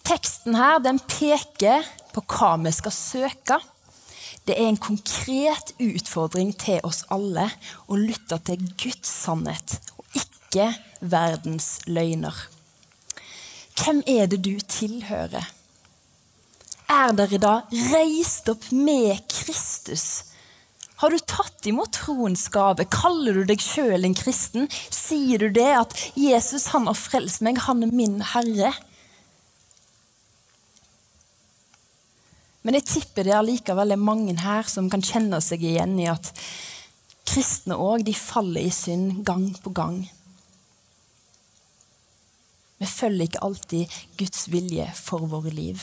Teksten 0.08 0.54
her 0.56 0.78
den 0.80 0.96
peker 1.04 1.84
på 2.14 2.22
hva 2.32 2.54
vi 2.62 2.70
skal 2.72 2.94
søke. 2.96 3.58
Det 4.48 4.54
er 4.56 4.70
en 4.70 4.80
konkret 4.80 5.74
utfordring 5.84 6.54
til 6.56 6.80
oss 6.88 7.02
alle 7.12 7.44
å 7.92 7.98
lytte 8.00 8.38
til 8.48 8.62
Guds 8.80 9.10
sannhet, 9.26 9.74
og 10.00 10.16
ikke 10.16 10.70
verdens 11.04 11.82
løgner. 11.92 12.32
Hvem 13.76 14.00
er 14.08 14.32
det 14.32 14.40
du 14.48 14.54
tilhører? 14.64 15.44
Er 16.88 17.12
dere 17.12 17.42
da 17.44 17.54
reist 17.92 18.48
opp 18.48 18.70
med 18.72 19.20
Kristus? 19.28 20.08
Har 21.04 21.12
du 21.12 21.20
tatt 21.20 21.68
imot 21.68 21.92
troens 22.00 22.48
gave? 22.48 22.88
Kaller 22.88 23.36
du 23.36 23.44
deg 23.52 23.60
sjøl 23.60 24.08
en 24.08 24.16
kristen? 24.16 24.72
Sier 24.72 25.44
du 25.44 25.52
det 25.52 25.68
at 25.84 26.00
Jesus 26.16 26.70
han 26.72 26.88
har 26.88 26.96
frelst 26.96 27.44
meg, 27.44 27.60
han 27.68 27.84
er 27.84 27.92
min 27.92 28.22
herre? 28.32 28.72
Men 32.68 32.76
jeg 32.76 32.84
tipper 32.84 33.24
det 33.24 33.32
er 33.32 33.46
likevel 33.46 33.96
mange 33.96 34.34
her 34.42 34.66
som 34.68 34.90
kan 34.92 35.00
kjenne 35.00 35.38
seg 35.40 35.62
igjen 35.64 35.94
i 36.02 36.10
at 36.12 36.28
kristne 37.24 37.78
òg, 37.80 38.02
de 38.04 38.12
faller 38.12 38.60
i 38.60 38.72
synd 38.72 39.22
gang 39.24 39.46
på 39.64 39.72
gang. 39.72 40.02
Vi 42.76 42.90
følger 42.90 43.24
ikke 43.24 43.46
alltid 43.48 43.96
Guds 44.20 44.44
vilje 44.52 44.84
for 45.00 45.24
våre 45.32 45.48
liv. 45.48 45.80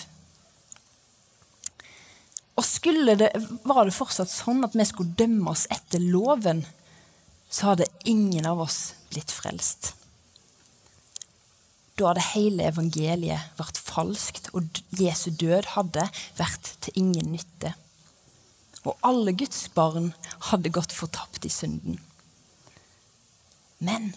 Og 2.53 2.69
det, 3.17 3.31
var 3.65 3.89
det 3.89 3.97
fortsatt 3.97 4.29
sånn 4.29 4.61
at 4.69 4.77
vi 4.77 4.85
skulle 4.85 5.17
dømme 5.17 5.57
oss 5.57 5.65
etter 5.73 6.05
loven, 6.05 6.67
så 7.49 7.73
hadde 7.73 7.89
ingen 8.05 8.45
av 8.45 8.61
oss 8.61 8.93
blitt 9.09 9.33
frelst. 9.33 9.95
Da 11.95 12.09
hadde 12.09 12.25
hele 12.33 12.67
evangeliet 12.67 13.55
vært 13.55 13.79
falskt, 13.79 14.49
og 14.51 14.67
Jesu 14.99 15.29
død 15.31 15.71
hadde 15.77 16.09
vært 16.35 16.73
til 16.83 16.99
ingen 16.99 17.31
nytte. 17.37 17.71
Og 18.83 18.99
alle 19.07 19.31
Guds 19.33 19.63
barn 19.73 20.11
hadde 20.51 20.73
gått 20.75 20.91
fortapt 20.93 21.47
i 21.47 21.51
synden. 21.53 22.01
Men 23.79 24.11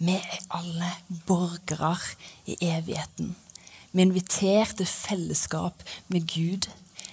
vi 0.00 0.16
er 0.16 0.40
alle 0.56 0.90
borgere 1.28 1.92
i 2.50 2.56
evigheten. 2.60 3.34
Vi 3.92 4.02
er 4.02 4.08
invitert 4.08 4.74
til 4.80 4.88
fellesskap 4.90 5.84
med 6.08 6.26
Gud. 6.32 6.70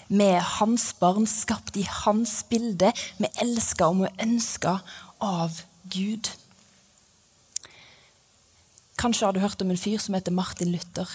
Vi 0.08 0.24
er 0.26 0.42
hans 0.58 0.94
barn, 1.00 1.28
skapt 1.28 1.78
i 1.78 1.84
hans 1.84 2.42
bilde. 2.50 2.90
Vi 3.20 3.30
elsker 3.44 3.92
og 3.92 4.02
vi 4.02 4.14
ønsker 4.26 4.82
av 5.22 5.62
Gud. 5.94 6.32
Kanskje 9.02 9.26
har 9.26 9.34
du 9.34 9.40
hørt 9.40 9.62
om 9.62 9.72
en 9.74 9.78
fyr 9.78 9.98
som 9.98 10.14
heter 10.14 10.32
Martin 10.32 10.72
Luther. 10.72 11.10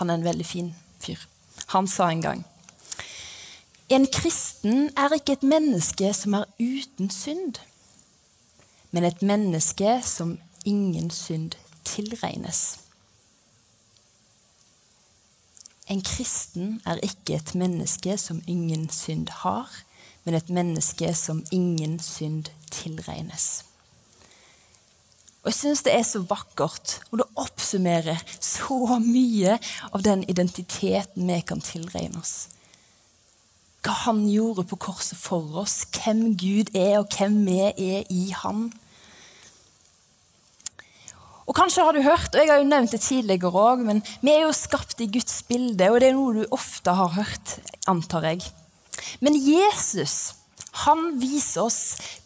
Han 0.00 0.10
er 0.10 0.14
en 0.18 0.24
veldig 0.24 0.46
fin 0.46 0.74
fyr. 0.98 1.20
Han 1.70 1.86
sa 1.86 2.08
en 2.10 2.22
gang 2.22 2.46
En 3.88 4.06
kristen 4.06 4.90
er 4.96 5.14
ikke 5.14 5.32
et 5.32 5.46
menneske 5.46 6.10
som 6.14 6.34
er 6.34 6.44
uten 6.58 7.10
synd, 7.10 7.62
men 8.90 9.04
et 9.04 9.22
menneske 9.22 10.00
som 10.02 10.38
ingen 10.64 11.10
synd 11.10 11.54
tilregnes. 11.84 12.78
En 15.86 16.02
kristen 16.02 16.80
er 16.86 16.98
ikke 17.02 17.34
et 17.34 17.54
menneske 17.54 18.18
som 18.18 18.42
ingen 18.46 18.88
synd 18.90 19.28
har, 19.42 19.70
men 20.24 20.34
et 20.34 20.50
menneske 20.50 21.14
som 21.14 21.44
ingen 21.50 21.98
synd 21.98 22.50
tilregnes. 22.70 23.69
Og 25.40 25.48
Jeg 25.48 25.56
syns 25.56 25.82
det 25.86 25.94
er 25.96 26.04
så 26.04 26.20
vakkert, 26.28 26.98
og 27.10 27.22
det 27.22 27.28
oppsummerer 27.40 28.20
så 28.44 28.98
mye 29.00 29.56
av 29.88 30.02
den 30.04 30.24
identiteten 30.28 31.30
vi 31.32 31.38
kan 31.48 31.64
tilregne 31.64 32.20
oss. 32.20 32.50
Hva 33.80 33.94
han 34.04 34.26
gjorde 34.28 34.66
på 34.68 34.76
korset 34.76 35.16
for 35.16 35.62
oss, 35.62 35.86
hvem 35.96 36.34
Gud 36.36 36.74
er, 36.76 36.98
og 37.00 37.08
hvem 37.16 37.38
vi 37.46 37.56
er 37.64 38.04
i 38.12 38.26
Han. 38.42 38.68
Og 41.48 41.56
Kanskje 41.56 41.86
har 41.86 41.96
du 41.96 42.02
hørt, 42.04 42.34
og 42.34 42.38
jeg 42.38 42.50
har 42.52 42.60
jo 42.60 42.68
nevnt 42.68 42.92
det 42.92 43.00
tidligere 43.02 43.50
òg, 43.50 43.80
men 43.82 44.04
vi 44.20 44.34
er 44.34 44.44
jo 44.44 44.52
skapt 44.54 45.00
i 45.00 45.08
Guds 45.10 45.40
bilde, 45.48 45.88
og 45.88 45.98
det 45.98 46.10
er 46.10 46.18
noe 46.18 46.36
du 46.36 46.52
ofte 46.54 46.92
har 46.94 47.16
hørt, 47.16 47.56
antar 47.90 48.28
jeg. 48.28 48.44
Men 49.24 49.34
Jesus 49.40 50.36
han 50.84 51.18
viser 51.20 51.66
oss 51.66 51.80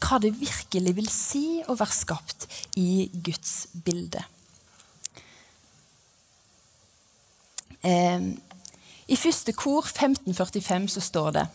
hva 0.05 0.21
det 0.23 0.35
virkelig 0.39 0.95
vil 0.97 1.11
si 1.11 1.47
å 1.67 1.77
være 1.79 1.97
skapt 1.97 2.49
i 2.81 3.09
Guds 3.15 3.67
bilde. 3.87 4.23
Eh, 7.85 8.31
I 9.07 9.21
første 9.21 9.53
kor 9.53 9.85
1545 9.85 10.89
så 10.97 11.05
står 11.05 11.31
det 11.37 11.47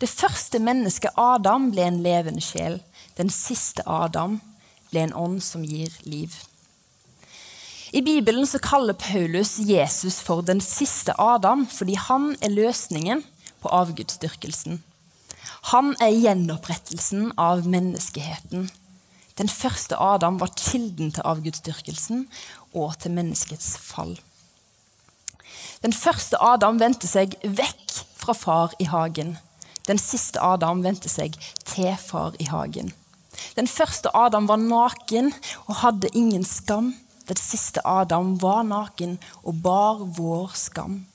det 0.00 0.08
første 0.10 0.60
mennesket 0.62 1.16
Adam 1.18 1.70
ble 1.72 1.86
en 1.88 2.02
levende 2.04 2.42
sjel. 2.44 2.78
Den 3.18 3.30
siste 3.32 3.82
Adam 3.88 4.38
ble 4.90 5.06
en 5.06 5.16
ånd 5.16 5.40
som 5.42 5.64
gir 5.66 5.94
liv. 6.04 6.34
I 7.90 8.02
Bibelen 8.06 8.46
så 8.46 8.60
kaller 8.62 8.94
Paulus 8.94 9.56
Jesus 9.58 10.20
for 10.22 10.44
den 10.46 10.60
siste 10.62 11.16
Adam 11.18 11.66
fordi 11.66 11.96
han 11.98 12.36
er 12.38 12.54
løsningen 12.54 13.24
på 13.62 13.72
avgudsdyrkelsen. 13.80 14.78
Han 15.72 15.94
er 16.00 16.14
gjenopprettelsen 16.14 17.32
av 17.38 17.66
menneskeheten. 17.68 18.70
Den 19.40 19.48
første 19.48 19.96
Adam 19.96 20.40
var 20.40 20.52
kilden 20.56 21.12
til 21.16 21.24
avgudsdyrkelsen 21.24 22.26
og 22.76 22.98
til 23.00 23.14
menneskets 23.16 23.76
fall. 23.80 24.18
Den 25.80 25.94
første 25.96 26.36
Adam 26.44 26.80
vendte 26.80 27.08
seg 27.08 27.36
vekk 27.40 28.00
fra 28.20 28.34
far 28.36 28.74
i 28.78 28.88
hagen. 28.90 29.38
Den 29.88 29.98
siste 29.98 30.42
Adam 30.44 30.82
vendte 30.84 31.08
seg 31.08 31.38
til 31.64 31.94
far 31.96 32.36
i 32.38 32.50
hagen. 32.50 32.92
Den 33.56 33.66
første 33.66 34.12
Adam 34.14 34.48
var 34.48 34.60
naken 34.60 35.32
og 35.66 35.80
hadde 35.80 36.12
ingen 36.12 36.44
skam. 36.44 36.92
Den 37.28 37.40
siste 37.40 37.80
Adam 37.86 38.34
var 38.42 38.62
naken 38.66 39.16
og 39.42 39.62
bar 39.64 40.04
vår 40.18 40.52
skam. 40.54 41.06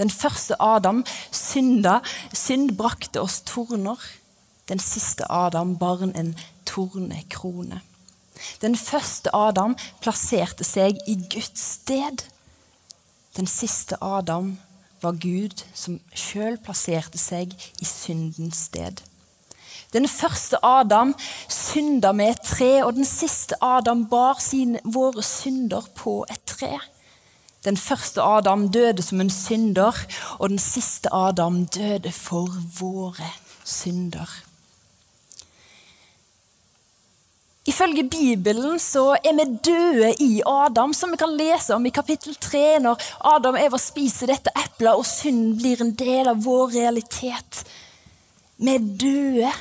Den 0.00 0.10
første 0.10 0.56
Adam 0.62 1.04
synda, 1.30 1.98
synd 2.32 2.72
brakte 2.78 3.20
oss 3.20 3.42
torner. 3.44 4.00
Den 4.68 4.80
siste 4.80 5.26
Adam 5.28 5.76
bar 5.78 6.00
en 6.02 6.36
tornekrone. 6.64 7.82
Den 8.62 8.76
første 8.76 9.34
Adam 9.36 9.76
plasserte 10.00 10.64
seg 10.64 10.96
i 11.06 11.18
Guds 11.28 11.60
sted. 11.60 12.24
Den 13.36 13.46
siste 13.46 13.98
Adam 14.00 14.54
var 15.02 15.18
Gud 15.20 15.66
som 15.76 15.98
sjøl 16.16 16.56
plasserte 16.64 17.20
seg 17.20 17.52
i 17.52 17.84
syndens 17.84 18.64
sted. 18.70 19.02
Den 19.92 20.08
første 20.08 20.56
Adam 20.64 21.12
synda 21.48 22.12
med 22.16 22.30
et 22.30 22.42
tre, 22.46 22.70
og 22.86 22.94
den 22.94 23.04
siste 23.04 23.58
Adam 23.60 24.06
bar 24.08 24.40
sine, 24.40 24.80
våre 24.84 25.22
synder 25.26 25.84
på 25.98 26.22
et 26.30 26.40
tre. 26.46 26.78
Den 27.64 27.76
første 27.76 28.22
Adam 28.22 28.68
døde 28.72 29.02
som 29.02 29.20
en 29.20 29.30
synder, 29.30 29.96
og 30.38 30.48
den 30.48 30.58
siste 30.58 31.12
Adam 31.12 31.66
døde 31.66 32.12
for 32.12 32.48
våre 32.80 33.28
synder. 33.64 34.30
Ifølge 37.68 38.08
Bibelen 38.08 38.78
så 38.80 39.12
er 39.20 39.36
vi 39.36 39.58
døde 39.64 40.14
i 40.24 40.42
Adam, 40.46 40.94
som 40.96 41.12
vi 41.12 41.20
kan 41.20 41.36
lese 41.36 41.74
om 41.74 41.86
i 41.86 41.92
kapittel 41.94 42.34
3, 42.34 42.80
når 42.80 43.02
Adam 43.36 43.54
og 43.54 43.66
Eva 43.66 43.78
spiser 43.78 44.32
dette 44.32 44.50
eplet, 44.56 44.96
og 44.96 45.06
synd 45.06 45.58
blir 45.60 45.84
en 45.84 45.92
del 45.94 46.32
av 46.32 46.40
vår 46.44 46.72
realitet. 46.80 47.64
Vi 48.56 48.74
er 48.74 48.88
døde 49.04 49.52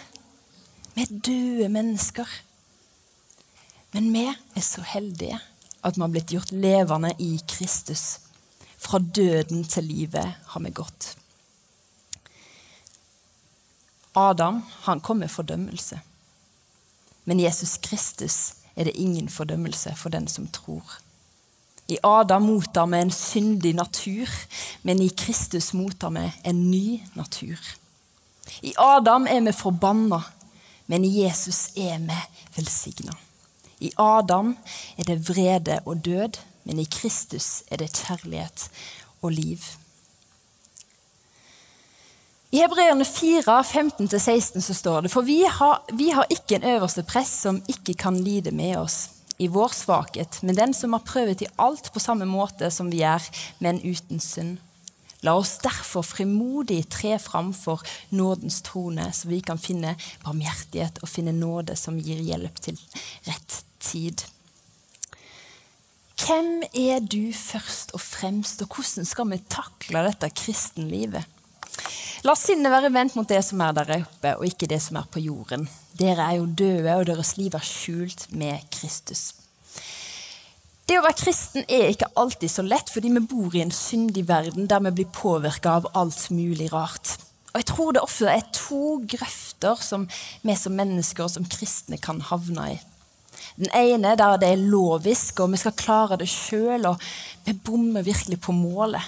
vi 0.99 1.05
er 1.05 1.19
døde 1.23 1.69
mennesker. 1.71 2.27
Men 3.93 4.11
vi 4.13 4.25
er 4.27 4.63
så 4.65 4.81
heldige 4.83 5.39
at 5.81 5.97
vi 5.97 6.01
har 6.01 6.11
blitt 6.11 6.33
gjort 6.33 6.51
levende 6.51 7.13
i 7.19 7.39
Kristus. 7.47 8.19
Fra 8.77 8.99
døden 8.99 9.63
til 9.63 9.83
livet 9.83 10.35
har 10.53 10.63
vi 10.63 10.71
gått. 10.71 11.15
Adam 14.15 14.63
han 14.87 14.99
kom 14.99 15.17
med 15.17 15.31
fordømmelse. 15.31 15.99
Men 17.23 17.39
Jesus 17.39 17.77
Kristus 17.77 18.53
er 18.75 18.83
det 18.83 18.95
ingen 18.95 19.29
fordømmelse 19.29 19.93
for 19.95 20.09
den 20.09 20.27
som 20.27 20.47
tror. 20.47 20.83
I 21.89 21.97
Adam 22.03 22.41
mottar 22.41 22.85
vi 22.85 22.97
en 22.97 23.11
syndig 23.11 23.73
natur, 23.75 24.29
men 24.81 25.01
i 25.01 25.09
Kristus 25.09 25.73
mottar 25.73 26.09
vi 26.09 26.31
en 26.43 26.71
ny 26.71 26.99
natur. 27.13 27.57
I 28.61 28.73
Adam 28.77 29.27
er 29.27 29.41
vi 29.41 29.53
forbanna, 29.53 30.21
men 30.85 31.05
i 31.05 31.23
Jesus 31.23 31.69
er 31.75 31.97
vi 31.97 32.19
velsigna. 32.55 33.13
I 33.79 33.91
Adam 33.97 34.57
er 34.97 35.03
det 35.07 35.21
vrede 35.29 35.79
og 35.85 36.05
død, 36.05 36.39
men 36.63 36.79
i 36.79 36.87
Kristus 36.91 37.63
er 37.71 37.79
det 37.79 37.93
kjærlighet 37.95 38.69
og 39.21 39.31
liv. 39.31 39.59
I 42.51 42.63
Hebreerne 42.63 43.05
4, 43.05 43.61
15-16 43.61 44.61
så 44.65 44.73
står 44.73 45.01
det 45.05 45.11
For 45.13 45.21
vi 45.21 45.43
har, 45.45 45.83
vi 45.93 46.09
har 46.09 46.25
ikke 46.29 46.57
en 46.57 46.65
øverste 46.71 47.03
press 47.05 47.43
som 47.45 47.61
ikke 47.69 47.93
kan 47.93 48.17
lide 48.17 48.51
med 48.51 48.77
oss 48.77 49.09
i 49.37 49.47
vår 49.47 49.71
svakhet, 49.71 50.41
men 50.43 50.57
den 50.57 50.73
som 50.73 50.93
har 50.93 51.05
prøvet 51.07 51.45
i 51.45 51.47
alt 51.61 51.93
på 51.93 52.01
samme 52.03 52.25
måte 52.27 52.71
som 52.73 52.89
vi 52.91 53.03
er, 53.07 53.23
men 53.63 53.79
uten 53.85 54.19
synd. 54.19 54.57
La 55.23 55.35
oss 55.37 55.57
derfor 55.63 56.03
frimodig 56.03 56.81
tre 56.91 57.17
fram 57.19 57.53
for 57.53 57.83
nådens 58.09 58.61
trone, 58.65 59.11
så 59.13 59.29
vi 59.31 59.39
kan 59.45 59.59
finne 59.59 59.95
barmhjertighet 60.25 60.99
og 61.03 61.11
finne 61.11 61.35
nåde 61.35 61.75
som 61.79 61.99
gir 61.99 62.19
hjelp 62.23 62.59
til 62.63 62.79
rett 63.27 63.63
tid. 63.83 64.25
Hvem 66.19 66.63
er 66.75 66.99
du 66.99 67.31
først 67.33 67.93
og 67.95 68.01
fremst, 68.03 68.61
og 68.61 68.75
hvordan 68.75 69.07
skal 69.07 69.29
vi 69.31 69.39
takle 69.49 70.03
dette 70.09 70.29
kristenlivet? 70.35 71.23
La 72.27 72.35
sinnet 72.35 72.73
være 72.73 72.91
vendt 72.91 73.15
mot 73.15 73.29
det 73.29 73.39
som 73.47 73.61
er 73.63 73.75
der 73.77 73.93
oppe, 74.01 74.33
og 74.35 74.43
ikke 74.45 74.67
det 74.67 74.81
som 74.83 74.99
er 74.99 75.07
på 75.07 75.21
jorden. 75.23 75.69
Dere 75.95 76.25
er 76.27 76.41
jo 76.41 76.49
døde, 76.51 76.97
og 76.97 77.05
deres 77.07 77.37
liv 77.39 77.55
er 77.55 77.63
skjult 77.63 78.27
med 78.35 78.67
Kristus. 78.75 79.29
Det 80.89 80.97
å 80.97 81.05
være 81.05 81.19
kristen 81.21 81.63
er 81.69 81.91
ikke 81.93 82.09
alltid 82.17 82.51
så 82.51 82.65
lett, 82.65 82.91
fordi 82.91 83.11
vi 83.13 83.23
bor 83.31 83.55
i 83.55 83.63
en 83.63 83.71
syndig 83.71 84.25
verden 84.27 84.67
der 84.67 84.83
vi 84.87 84.95
blir 84.99 85.11
påvirka 85.13 85.77
av 85.77 85.87
alt 85.95 86.27
mulig 86.33 86.71
rart. 86.73 87.15
Og 87.53 87.61
jeg 87.61 87.67
tror 87.69 87.93
det 87.93 88.01
ofte 88.03 88.29
er 88.33 88.45
to 88.53 88.99
grøfter 89.09 89.79
som 89.85 90.07
vi 90.43 90.55
som 90.57 90.75
mennesker 90.77 91.25
og 91.25 91.33
som 91.33 91.47
kristne 91.49 92.01
kan 92.01 92.19
havne 92.25 92.73
i. 92.73 92.79
Den 93.59 93.71
ene 93.75 94.15
der 94.15 94.37
det 94.39 94.53
er 94.53 94.67
lovisk, 94.71 95.41
og 95.43 95.51
vi 95.51 95.59
skal 95.59 95.75
klare 95.75 96.17
det 96.21 96.29
sjøl, 96.31 96.87
og 96.87 97.01
vi 97.45 97.53
bommer 97.53 98.05
virkelig 98.05 98.39
på 98.41 98.55
målet. 98.55 99.03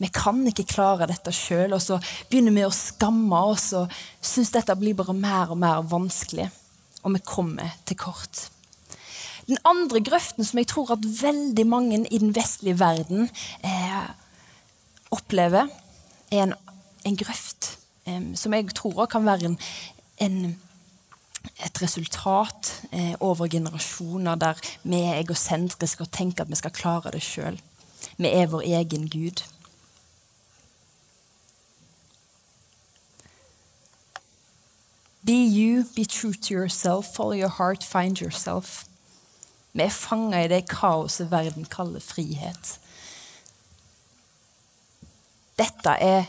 Vi 0.00 0.08
kan 0.14 0.40
ikke 0.48 0.64
klare 0.64 1.06
dette 1.10 1.32
sjøl, 1.34 1.74
og 1.76 1.82
så 1.84 1.98
begynner 2.30 2.56
vi 2.56 2.64
å 2.64 2.72
skamme 2.74 3.42
oss 3.52 3.68
og 3.76 3.92
syns 4.24 4.52
dette 4.54 4.74
blir 4.80 4.96
bare 4.98 5.14
mer 5.14 5.52
og 5.52 5.60
mer 5.60 5.84
vanskelig. 5.86 6.48
Og 7.04 7.14
vi 7.14 7.20
kommer 7.24 7.76
til 7.88 7.98
kort. 8.00 8.48
Den 9.50 9.60
andre 9.66 10.00
grøften 10.04 10.46
som 10.46 10.60
jeg 10.60 10.68
tror 10.70 10.94
at 10.94 11.04
veldig 11.04 11.66
mange 11.66 12.00
i 12.06 12.18
den 12.22 12.32
vestlige 12.36 12.78
verden 12.80 13.28
eh, 13.66 14.08
opplever, 15.10 15.68
er 16.30 16.44
en, 16.44 16.54
en 17.04 17.16
grøft 17.18 17.72
eh, 18.06 18.32
som 18.38 18.54
jeg 18.54 18.70
tror 18.78 19.08
kan 19.10 19.26
være 19.26 19.50
en, 19.50 19.56
en, 20.22 20.36
et 21.64 21.82
resultat 21.82 22.72
eh, 22.92 23.14
over 23.20 23.48
generasjoner 23.48 24.36
der 24.40 24.60
vi 24.82 25.00
er 25.00 25.20
egosentriske 25.20 26.04
og 26.04 26.12
tenker 26.12 26.44
at 26.44 26.50
vi 26.50 26.58
skal 26.60 26.74
klare 26.76 27.12
det 27.14 27.22
sjøl. 27.24 27.60
Vi 28.16 28.28
er 28.28 28.46
vår 28.52 28.66
egen 28.68 29.08
Gud. 29.08 29.44
Be 35.22 35.36
you, 35.36 35.84
be 35.94 36.04
true 36.04 36.32
to 36.32 36.54
yourself, 36.54 37.06
follow 37.14 37.34
your 37.34 37.52
heart, 37.58 37.84
find 37.84 38.20
yourself. 38.20 38.84
Vi 39.72 39.82
er 39.84 39.92
fanga 39.94 40.44
i 40.44 40.48
det 40.50 40.64
kaoset 40.68 41.30
verden 41.30 41.68
kaller 41.70 42.00
frihet. 42.00 42.78
Dette 45.60 45.92
er 46.00 46.24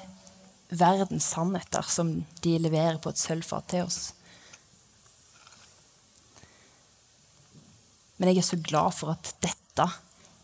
verdens 0.69 1.31
sannheter 1.33 1.87
som 1.87 2.25
de 2.43 2.57
leverer 2.59 2.99
på 3.01 3.11
et 3.11 3.19
sølvfat 3.19 3.71
til 3.71 3.87
oss. 3.87 4.11
Men 8.21 8.29
jeg 8.29 8.43
er 8.43 8.49
så 8.51 8.61
glad 8.61 8.93
for 8.93 9.15
at 9.15 9.33
dette 9.41 9.87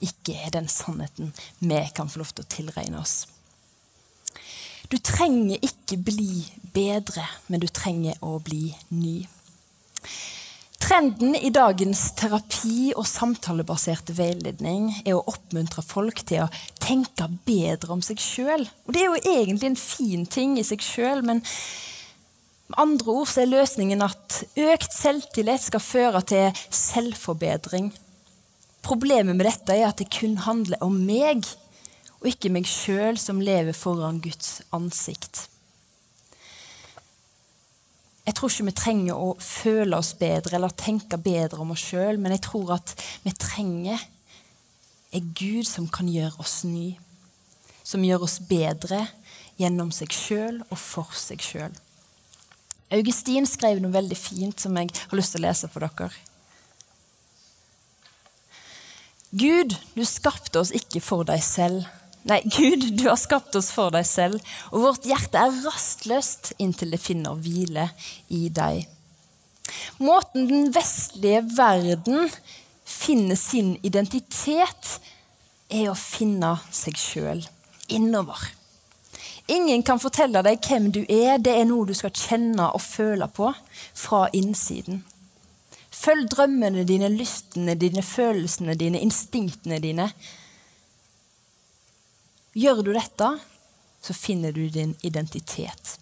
ikke 0.02 0.34
er 0.34 0.54
den 0.56 0.70
sannheten 0.70 1.30
vi 1.62 1.82
kan 1.94 2.10
få 2.10 2.24
lov 2.24 2.34
til 2.34 2.46
å 2.46 2.50
tilregne 2.50 3.02
oss. 3.02 3.28
Du 4.90 4.98
trenger 4.98 5.62
ikke 5.62 6.00
bli 6.00 6.42
bedre, 6.74 7.26
men 7.52 7.62
du 7.62 7.68
trenger 7.70 8.18
å 8.26 8.40
bli 8.42 8.72
ny. 8.96 9.20
Trenden 10.82 11.36
i 11.36 11.50
dagens 11.54 12.04
terapi 12.18 12.94
og 12.96 13.06
samtalebaserte 13.10 14.14
veiledning 14.18 14.88
er 15.04 15.18
å 15.18 15.26
oppmuntre 15.30 15.84
folk 15.86 16.22
til 16.30 16.46
å 16.46 16.52
tenke 16.80 17.28
bedre 17.46 17.94
om 17.94 18.02
seg 18.06 18.22
sjøl. 18.22 18.64
Det 18.88 19.04
er 19.04 19.10
jo 19.10 19.34
egentlig 19.36 19.74
en 19.74 19.80
fin 19.82 20.26
ting 20.26 20.56
i 20.58 20.66
seg 20.66 20.86
sjøl, 20.86 21.26
men 21.28 21.44
med 22.68 22.80
andre 22.84 23.14
ord 23.14 23.30
så 23.32 23.44
er 23.44 23.52
løsningen 23.52 24.04
at 24.04 24.42
økt 24.60 24.92
selvtillit 24.92 25.64
skal 25.64 25.84
føre 25.84 26.22
til 26.28 26.64
selvforbedring. 26.68 27.94
Problemet 28.84 29.36
med 29.36 29.48
dette 29.48 29.76
er 29.76 29.88
at 29.88 30.02
det 30.02 30.10
kun 30.12 30.36
handler 30.44 30.82
om 30.84 30.98
meg, 31.08 31.48
og 32.20 32.28
ikke 32.28 32.52
meg 32.52 32.68
sjøl 32.68 33.20
som 33.22 33.40
lever 33.44 33.76
foran 33.78 34.20
Guds 34.24 34.60
ansikt. 34.76 35.46
Jeg 38.28 38.36
tror 38.36 38.52
ikke 38.52 38.68
vi 38.68 38.76
trenger 38.76 39.16
å 39.16 39.30
føle 39.40 39.96
oss 39.96 40.12
bedre 40.20 40.58
eller 40.58 40.76
tenke 40.76 41.16
bedre 41.16 41.62
om 41.64 41.72
oss 41.72 41.86
sjøl, 41.88 42.20
men 42.20 42.36
jeg 42.36 42.44
tror 42.50 42.74
at 42.76 42.92
vi 43.24 43.32
trenger 43.32 44.02
en 45.16 45.30
Gud 45.32 45.64
som 45.70 45.88
kan 45.88 46.10
gjøre 46.12 46.36
oss 46.44 46.66
ny. 46.68 46.98
Som 47.88 48.04
gjør 48.04 48.28
oss 48.28 48.42
bedre 48.44 49.06
gjennom 49.56 49.94
seg 49.96 50.12
sjøl 50.12 50.60
og 50.68 50.76
for 50.76 51.16
seg 51.16 51.40
sjøl. 51.40 51.72
Augustin 52.94 53.48
skrev 53.50 53.82
noe 53.84 53.92
veldig 53.92 54.18
fint 54.18 54.64
som 54.64 54.78
jeg 54.80 54.94
har 54.96 55.20
lyst 55.20 55.36
til 55.36 55.44
å 55.44 55.48
lese 55.48 55.70
for 55.72 55.84
dere. 55.84 56.12
Gud, 59.38 59.76
du 59.94 60.06
skapte 60.08 60.62
oss 60.62 60.72
ikke 60.72 61.02
for 61.04 61.28
deg 61.28 61.44
selv 61.44 61.84
Nei, 62.28 62.42
Gud, 62.58 62.84
du 63.00 63.08
har 63.08 63.20
skapt 63.20 63.56
oss 63.56 63.70
for 63.72 63.94
deg 63.94 64.06
selv, 64.08 64.44
og 64.72 64.84
vårt 64.84 65.08
hjerte 65.08 65.40
er 65.40 65.60
rastløst 65.64 66.54
inntil 66.60 66.92
det 66.92 67.00
finner 67.00 67.40
hvile 67.40 67.90
i 68.34 68.48
deg. 68.52 68.84
Måten 70.04 70.48
den 70.50 70.72
vestlige 70.76 71.44
verden 71.56 72.28
finner 72.88 73.40
sin 73.40 73.76
identitet, 73.88 74.98
er 75.68 75.90
å 75.92 75.98
finne 76.00 76.54
seg 76.72 77.00
sjøl 77.00 77.42
innover. 77.92 78.40
Ingen 79.48 79.84
kan 79.88 80.00
fortelle 80.00 80.42
deg 80.44 80.60
hvem 80.68 80.90
du 80.92 81.04
er, 81.04 81.38
det 81.40 81.54
er 81.56 81.68
noe 81.70 81.88
du 81.88 81.94
skal 81.96 82.12
kjenne 82.12 82.68
og 82.76 82.84
føle 82.84 83.30
på 83.32 83.54
fra 83.96 84.26
innsiden. 84.36 85.06
Følg 85.98 86.28
drømmene 86.34 86.84
dine, 86.88 87.08
lystene 87.10 87.78
dine, 87.80 88.04
følelsene 88.04 88.76
dine, 88.78 89.00
instinktene 89.02 89.80
dine. 89.82 90.10
Gjør 92.58 92.84
du 92.84 92.92
dette, 92.92 93.30
så 94.04 94.14
finner 94.14 94.52
du 94.52 94.68
din 94.70 94.94
identitet. 95.08 95.96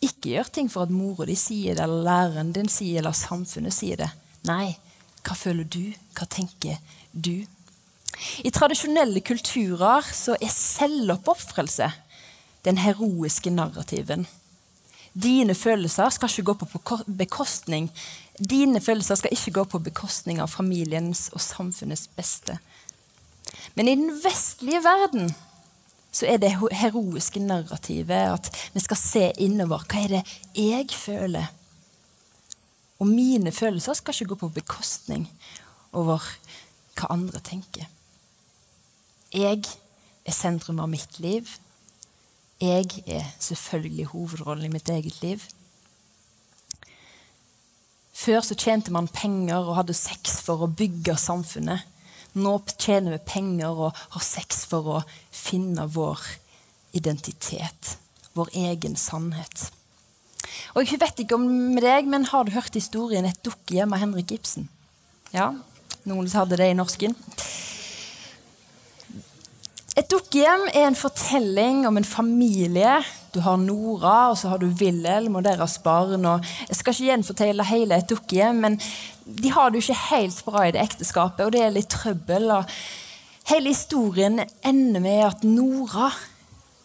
Ikke 0.00 0.34
gjør 0.34 0.52
ting 0.52 0.70
for 0.72 0.86
at 0.86 0.92
mora 0.94 1.26
di 1.28 1.36
sier 1.36 1.76
det, 1.76 1.84
eller 1.84 2.04
læreren 2.06 2.52
din 2.56 2.68
sier 2.68 3.00
det, 3.00 3.02
eller 3.02 3.16
samfunnet 3.16 3.76
sier 3.76 4.00
det. 4.00 4.10
Nei, 4.48 4.76
hva 5.24 5.36
føler 5.36 5.66
du? 5.68 5.92
Hva 6.16 6.28
tenker 6.28 6.78
du? 7.12 7.44
I 8.44 8.50
tradisjonelle 8.52 9.20
kulturer 9.24 10.06
så 10.14 10.36
er 10.40 10.52
selvoppofrelse 10.52 11.90
den 12.64 12.78
heroiske 12.78 13.50
narrativen. 13.50 14.26
Dine 15.14 15.54
følelser 15.54 16.10
skal 16.14 16.30
ikke 16.30 16.52
gå 16.52 16.54
på 16.60 16.98
bekostning 17.18 17.88
Dine 18.40 18.80
følelser 18.80 19.18
skal 19.20 19.34
ikke 19.36 19.52
gå 19.52 19.64
på 19.68 19.78
bekostning 19.84 20.38
av 20.40 20.48
familiens 20.48 21.26
og 21.34 21.42
samfunnets 21.44 22.06
beste. 22.16 22.56
Men 23.76 23.88
i 23.88 23.96
den 24.00 24.14
vestlige 24.22 24.80
verden 24.84 25.34
så 26.10 26.26
er 26.26 26.40
det 26.40 26.54
heroiske 26.56 27.42
narrativet 27.44 28.32
at 28.32 28.48
vi 28.72 28.80
skal 28.80 28.96
se 28.96 29.24
innover. 29.44 29.84
Hva 29.84 30.04
er 30.06 30.14
det 30.14 30.22
jeg 30.56 30.88
føler? 30.96 31.52
Og 33.00 33.08
mine 33.12 33.52
følelser 33.52 33.98
skal 33.98 34.16
ikke 34.16 34.32
gå 34.32 34.40
på 34.40 34.54
bekostning 34.56 35.28
over 35.92 36.24
hva 36.96 37.12
andre 37.12 37.44
tenker. 37.44 37.88
Jeg 39.30 39.62
er 40.26 40.34
sentrum 40.34 40.80
av 40.82 40.88
mitt 40.90 41.20
liv. 41.22 41.46
Jeg 42.60 42.90
er 43.06 43.28
selvfølgelig 43.38 44.08
hovedrollen 44.10 44.66
i 44.66 44.72
mitt 44.72 44.90
eget 44.90 45.20
liv. 45.22 45.44
Før 48.10 48.42
så 48.44 48.56
tjente 48.58 48.92
man 48.92 49.08
penger 49.08 49.62
og 49.62 49.78
hadde 49.78 49.94
sex 49.94 50.40
for 50.44 50.66
å 50.66 50.72
bygge 50.74 51.14
samfunnet. 51.16 51.86
Nå 52.34 52.56
tjener 52.74 53.14
vi 53.14 53.20
penger 53.30 53.78
og 53.86 54.02
har 54.16 54.24
sex 54.24 54.64
for 54.70 54.98
å 54.98 54.98
finne 55.30 55.86
vår 55.86 56.26
identitet. 56.98 57.96
Vår 58.34 58.50
egen 58.66 58.98
sannhet. 58.98 59.70
Og 60.74 60.90
jeg 60.90 61.00
vet 61.00 61.22
ikke 61.22 61.38
om 61.38 61.46
med 61.46 61.82
deg, 61.86 62.10
men 62.10 62.24
Har 62.24 62.44
du 62.44 62.50
hørt 62.50 62.74
historien 62.74 63.24
'Et 63.24 63.42
dukkehjem' 63.42 63.94
av 63.94 64.00
Henrik 64.00 64.32
Ibsen? 64.32 64.68
Ja, 65.32 65.54
noen 66.04 66.26
hadde 66.26 66.56
det 66.56 66.70
i 66.70 66.74
norsken. 66.74 67.14
Et 69.98 70.06
dukkehjem 70.06 70.68
er 70.70 70.84
en 70.86 70.94
fortelling 70.94 71.82
om 71.88 71.96
en 71.98 72.06
familie. 72.06 73.00
Du 73.34 73.40
har 73.42 73.58
Nora 73.58 74.30
og 74.30 74.36
så 74.38 74.52
har 74.52 74.60
du 74.62 74.68
Wilhelm 74.78 75.40
og 75.40 75.44
deres 75.48 75.80
barn. 75.82 76.26
Og 76.30 76.46
jeg 76.68 76.78
skal 76.78 76.94
ikke 76.94 77.08
gjenfortelle 77.08 77.66
hele 77.66 77.98
Et 77.98 78.10
dukkehjem, 78.10 78.60
men 78.62 78.78
de 79.26 79.50
har 79.50 79.70
det 79.70 79.80
jo 79.80 79.88
ikke 79.88 80.06
helt 80.12 80.44
bra 80.46 80.66
i 80.68 80.74
det 80.74 80.84
ekteskapet, 80.84 81.44
og 81.44 81.52
det 81.54 81.64
er 81.64 81.74
litt 81.74 81.90
trøbbel. 81.90 82.50
og 82.54 82.70
Hele 83.50 83.72
historien 83.74 84.38
ender 84.62 85.02
med 85.02 85.24
at 85.26 85.42
Nora 85.42 86.12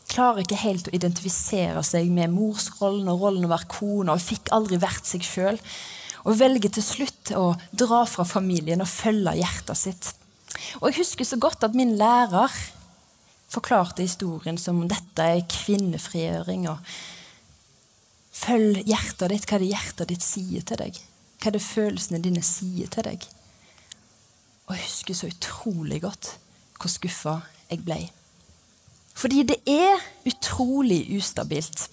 klarer 0.10 0.42
ikke 0.42 0.64
helt 0.64 0.90
å 0.90 0.96
identifisere 0.98 1.84
seg 1.86 2.10
med 2.14 2.34
morsrollen 2.34 3.10
og 3.14 3.22
rollen 3.22 3.46
å 3.46 3.54
være 3.54 3.70
kone, 3.70 4.14
og 4.14 4.22
fikk 4.22 4.50
aldri 4.56 4.82
vært 4.82 5.06
seg 5.06 5.26
sjøl. 5.26 5.62
Og 6.26 6.40
velger 6.40 6.74
til 6.74 6.86
slutt 6.86 7.36
å 7.38 7.52
dra 7.70 8.02
fra 8.10 8.26
familien 8.26 8.82
og 8.82 8.90
følge 8.90 9.38
hjertet 9.38 9.78
sitt. 9.78 10.16
Og 10.82 10.90
Jeg 10.90 11.04
husker 11.04 11.28
så 11.28 11.38
godt 11.38 11.68
at 11.68 11.78
min 11.78 11.94
lærer 12.00 12.50
forklarte 13.52 14.04
historien 14.04 14.58
som 14.62 14.82
om 14.82 14.88
dette 14.92 15.26
er 15.36 15.46
kvinnefrigjøring. 15.52 16.70
og 16.70 16.80
Følg 18.36 18.82
hjertet 18.86 19.32
ditt, 19.32 19.50
hva 19.50 19.60
det 19.62 19.74
hjertet 19.74 20.10
ditt 20.12 20.26
sier 20.26 20.66
til 20.66 20.82
deg 20.82 21.04
hva 21.46 21.54
det 21.54 21.62
følelsene 21.62 22.22
dine 22.24 22.44
sier 22.46 22.90
til 22.92 23.06
deg. 23.06 23.26
Og 24.66 24.76
jeg 24.76 24.88
husker 24.88 25.18
så 25.18 25.30
utrolig 25.30 26.02
godt 26.02 26.36
hvor 26.80 26.92
skuffa 26.92 27.36
jeg 27.70 27.84
ble. 27.86 28.00
Fordi 29.16 29.46
det 29.48 29.60
er 29.70 30.02
utrolig 30.28 31.06
ustabilt. 31.16 31.86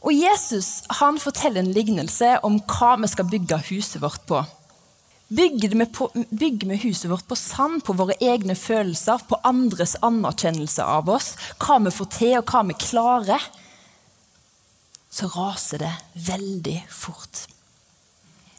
Og 0.00 0.14
Jesus 0.14 0.86
han 1.00 1.18
forteller 1.20 1.62
en 1.62 1.74
lignelse 1.74 2.38
om 2.46 2.58
hva 2.70 2.94
vi 3.02 3.10
skal 3.10 3.28
bygge 3.28 3.60
huset 3.68 4.00
vårt 4.02 4.24
på. 4.30 4.40
Bygger 5.28 6.66
vi, 6.68 6.76
huset 6.76 7.10
vårt 7.10 7.26
på 7.28 7.36
sand, 7.36 7.84
på 7.84 7.92
våre 7.92 8.16
egne 8.20 8.54
følelser, 8.56 9.20
på 9.28 9.36
andres 9.44 9.96
anerkjennelse 10.00 10.84
av 10.84 11.10
oss, 11.12 11.34
hva 11.60 11.76
vi 11.84 11.92
får 11.92 12.08
til, 12.14 12.32
og 12.40 12.48
hva 12.48 12.62
vi 12.70 12.76
klarer, 12.80 13.44
så 15.12 15.28
raser 15.34 15.84
det 15.84 15.92
veldig 16.28 16.78
fort. 16.88 17.44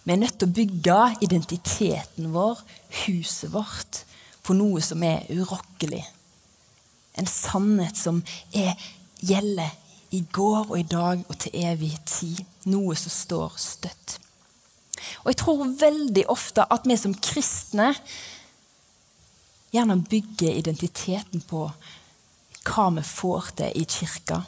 Vi 0.03 0.13
er 0.13 0.21
nødt 0.21 0.38
til 0.41 0.49
å 0.49 0.58
bygge 0.60 0.99
identiteten 1.25 2.29
vår, 2.34 2.62
huset 3.08 3.49
vårt, 3.53 4.03
på 4.45 4.53
noe 4.58 4.82
som 4.86 5.01
er 5.05 5.25
urokkelig. 5.34 6.05
En 7.17 7.29
sannhet 7.29 7.97
som 7.97 8.21
er, 8.53 8.77
gjelder 9.25 9.73
i 10.15 10.21
går 10.34 10.69
og 10.69 10.77
i 10.79 10.88
dag 10.89 11.25
og 11.25 11.38
til 11.41 11.58
evig 11.65 11.95
tid. 12.05 12.45
Noe 12.69 12.95
som 12.97 13.13
står 13.13 13.58
støtt. 13.62 14.19
Og 15.23 15.31
jeg 15.31 15.39
tror 15.41 15.71
veldig 15.79 16.25
ofte 16.31 16.65
at 16.69 16.88
vi 16.89 16.97
som 16.99 17.15
kristne 17.15 17.93
gjerne 19.73 19.99
bygger 20.09 20.57
identiteten 20.57 21.43
på 21.45 21.67
hva 22.69 22.88
vi 22.95 23.03
får 23.05 23.51
til 23.59 23.77
i 23.77 23.85
kirka. 23.89 24.41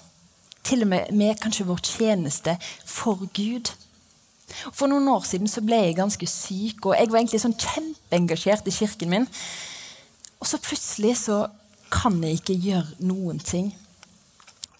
Til 0.64 0.86
og 0.86 0.92
med 0.92 1.14
med 1.18 1.40
kanskje 1.42 1.66
vår 1.66 1.82
tjeneste 1.86 2.58
for 2.86 3.26
Gud. 3.34 3.72
For 4.74 4.88
noen 4.88 5.08
år 5.08 5.24
siden 5.26 5.48
så 5.48 5.64
ble 5.64 5.80
jeg 5.80 5.98
ganske 5.98 6.28
syk, 6.28 6.86
og 6.86 6.96
jeg 6.98 7.10
var 7.12 7.22
egentlig 7.22 7.42
sånn 7.42 7.58
kjempeengasjert 7.58 8.68
i 8.68 8.76
kirken 8.76 9.14
min. 9.14 9.28
Og 10.42 10.50
så 10.50 10.60
plutselig 10.62 11.16
så 11.24 11.46
kan 11.92 12.20
jeg 12.24 12.42
ikke 12.42 12.58
gjøre 12.60 13.08
noen 13.08 13.40
ting. 13.40 13.72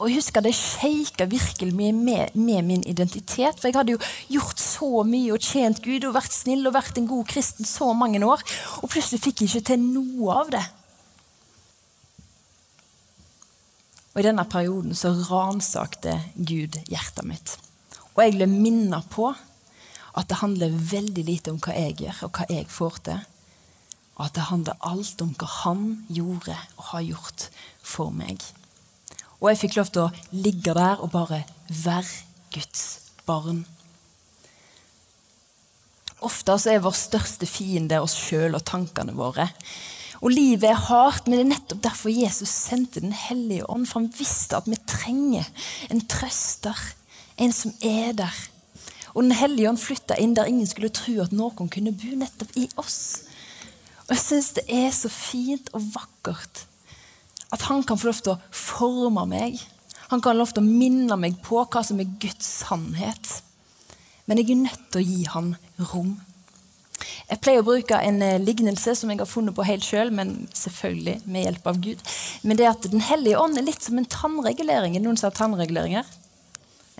Og 0.01 0.09
jeg 0.09 0.17
husker 0.17 0.41
det 0.41 0.55
shaka 0.57 1.27
virkelig 1.29 1.75
mye 1.77 1.93
med, 1.93 2.33
med, 2.33 2.61
min 2.65 2.83
identitet. 2.89 3.59
For 3.59 3.69
jeg 3.69 3.77
hadde 3.77 3.93
jo 3.93 3.99
gjort 4.33 4.59
så 4.59 5.03
mye 5.05 5.35
og 5.35 5.45
tjent 5.45 5.81
Gud 5.85 6.07
og 6.09 6.15
vært 6.15 6.33
snill 6.33 6.65
og 6.65 6.73
vært 6.73 6.97
en 6.97 7.09
god 7.09 7.27
kristen 7.29 7.67
så 7.69 7.91
mange 7.93 8.17
år. 8.25 8.41
Og 8.81 8.89
plutselig 8.89 9.21
fikk 9.21 9.43
jeg 9.43 9.51
ikke 9.51 9.67
til 9.69 9.83
noe 9.83 10.37
av 10.41 10.49
det. 10.55 10.63
Og 14.11 14.23
i 14.23 14.25
denne 14.25 14.45
perioden 14.49 14.97
så 14.97 15.13
ransakte 15.29 16.17
Gud 16.33 16.79
hjertet 16.89 17.27
mitt. 17.27 17.53
Og 18.15 18.23
jeg 18.25 18.39
ble 18.39 18.47
minnet 18.49 19.05
på 19.13 19.29
at 19.31 20.27
det 20.27 20.39
handler 20.41 20.73
veldig 20.73 21.27
lite 21.29 21.53
om 21.53 21.61
hva 21.61 21.75
jeg 21.77 21.99
gjør, 22.01 22.25
og 22.25 22.39
hva 22.39 22.47
jeg 22.49 22.65
får 22.73 22.97
til. 23.05 23.21
Og 24.17 24.25
at 24.25 24.33
det 24.35 24.47
handler 24.49 24.81
alt 24.89 25.21
om 25.23 25.35
hva 25.37 25.51
han 25.61 25.85
gjorde 26.09 26.57
og 26.79 26.89
har 26.89 27.05
gjort 27.05 27.47
for 27.85 28.09
meg. 28.17 28.41
Og 29.41 29.49
jeg 29.49 29.63
fikk 29.63 29.80
lov 29.80 29.89
til 29.89 30.04
å 30.06 30.12
ligge 30.38 30.73
der 30.77 31.01
og 31.01 31.10
bare 31.15 31.41
være 31.73 32.06
Guds 32.54 32.84
barn. 33.25 33.63
Ofte 36.21 36.54
er 36.69 36.84
vår 36.84 36.93
største 36.93 37.49
fiende 37.49 37.97
oss 38.04 38.13
sjøl 38.13 38.54
og 38.54 38.65
tankene 38.69 39.15
våre. 39.17 39.47
Og 40.21 40.30
livet 40.30 40.69
er 40.69 40.77
hardt, 40.77 41.25
men 41.25 41.39
det 41.39 41.45
er 41.47 41.51
nettopp 41.56 41.82
derfor 41.88 42.13
Jesus 42.13 42.51
sendte 42.54 43.01
Den 43.01 43.15
hellige 43.17 43.65
ånd. 43.65 43.88
For 43.89 44.04
han 44.04 44.13
visste 44.13 44.60
at 44.60 44.69
vi 44.69 44.77
trenger 44.86 45.47
en 45.89 46.04
trøster, 46.06 46.77
en 47.41 47.54
som 47.56 47.73
er 47.82 48.13
der. 48.13 48.41
Og 49.15 49.23
Den 49.23 49.34
hellige 49.34 49.71
ånd 49.71 49.82
flytta 49.82 50.19
inn 50.21 50.38
der 50.38 50.45
ingen 50.45 50.69
skulle 50.69 50.93
tro 50.93 51.17
at 51.23 51.34
noen 51.34 51.71
kunne 51.73 51.95
bo, 51.97 52.13
nettopp 52.13 52.54
i 52.62 52.69
oss. 52.77 53.25
Og 54.06 54.13
jeg 54.13 54.21
syns 54.21 54.54
det 54.60 54.67
er 54.69 54.91
så 54.93 55.10
fint 55.10 55.73
og 55.73 55.89
vakkert 55.95 56.67
at 57.51 57.67
han 57.67 57.83
kan 57.83 57.99
få 57.99 58.09
lov 58.09 58.23
til 58.23 58.35
å 58.35 58.39
forme 58.55 59.27
meg. 59.29 59.61
Han 60.11 60.19
kan 60.19 60.33
få 60.33 60.39
lov 60.39 60.51
til 60.55 60.63
å 60.63 60.67
minne 60.67 61.17
meg 61.19 61.39
på 61.45 61.61
hva 61.61 61.83
som 61.85 61.99
er 62.01 62.11
Guds 62.21 62.47
sannhet. 62.63 63.37
Men 64.25 64.39
jeg 64.39 64.53
er 64.53 64.61
nødt 64.65 64.83
til 64.91 65.01
å 65.01 65.07
gi 65.07 65.23
han 65.33 65.55
rom. 65.91 66.13
Jeg 67.31 67.39
pleier 67.41 67.63
å 67.63 67.65
bruke 67.65 67.97
en 67.97 68.19
eh, 68.23 68.39
lignelse 68.41 68.93
som 68.99 69.11
jeg 69.11 69.21
har 69.21 69.29
funnet 69.29 69.55
på 69.57 69.65
helt 69.65 69.85
sjøl, 69.85 70.11
men 70.13 70.33
selvfølgelig 70.55 71.21
med 71.25 71.45
hjelp 71.47 71.69
av 71.71 71.79
Gud. 71.83 72.01
Men 72.45 72.59
det 72.59 72.67
at 72.69 72.89
Den 72.91 73.03
hellige 73.07 73.39
ånd 73.39 73.57
er 73.57 73.65
litt 73.65 73.83
som 73.83 73.97
en 73.99 74.07
tannregulering. 74.07 74.97
Er 74.97 75.03
noen 75.05 75.19
som 75.19 75.29
har 75.29 75.37
tannreguleringer? 75.39 76.07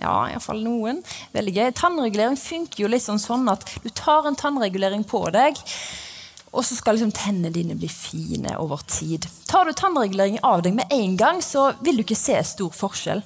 Ja, 0.02 0.14
iallfall 0.32 0.62
noen. 0.64 1.02
Veldig 1.34 1.54
gøy. 1.54 1.68
Tannregulering 1.78 2.38
funker 2.40 2.84
jo 2.84 2.90
litt 2.90 3.04
sånn 3.04 3.48
at 3.52 3.66
du 3.84 3.90
tar 3.94 4.26
en 4.26 4.38
tannregulering 4.38 5.04
på 5.06 5.22
deg, 5.34 5.60
og 6.52 6.64
så 6.68 6.76
skal 6.76 6.98
liksom 6.98 7.14
tennene 7.16 7.52
dine 7.54 7.76
bli 7.80 7.88
fine 7.88 8.52
over 8.60 8.82
tid. 8.84 9.24
Tar 9.48 9.64
du 9.64 9.72
tannregulering 9.72 10.38
av 10.44 10.60
deg 10.64 10.76
med 10.76 10.92
en 10.92 11.16
gang, 11.16 11.40
så 11.40 11.70
vil 11.80 11.96
du 11.96 12.04
ikke 12.04 12.18
se 12.18 12.36
stor 12.44 12.74
forskjell. 12.76 13.22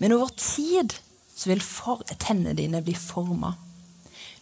Men 0.00 0.14
over 0.16 0.32
tid 0.40 0.96
så 1.36 1.50
vil 1.50 1.60
tennene 2.16 2.56
dine 2.56 2.80
bli 2.84 2.94
forma. 2.96 3.52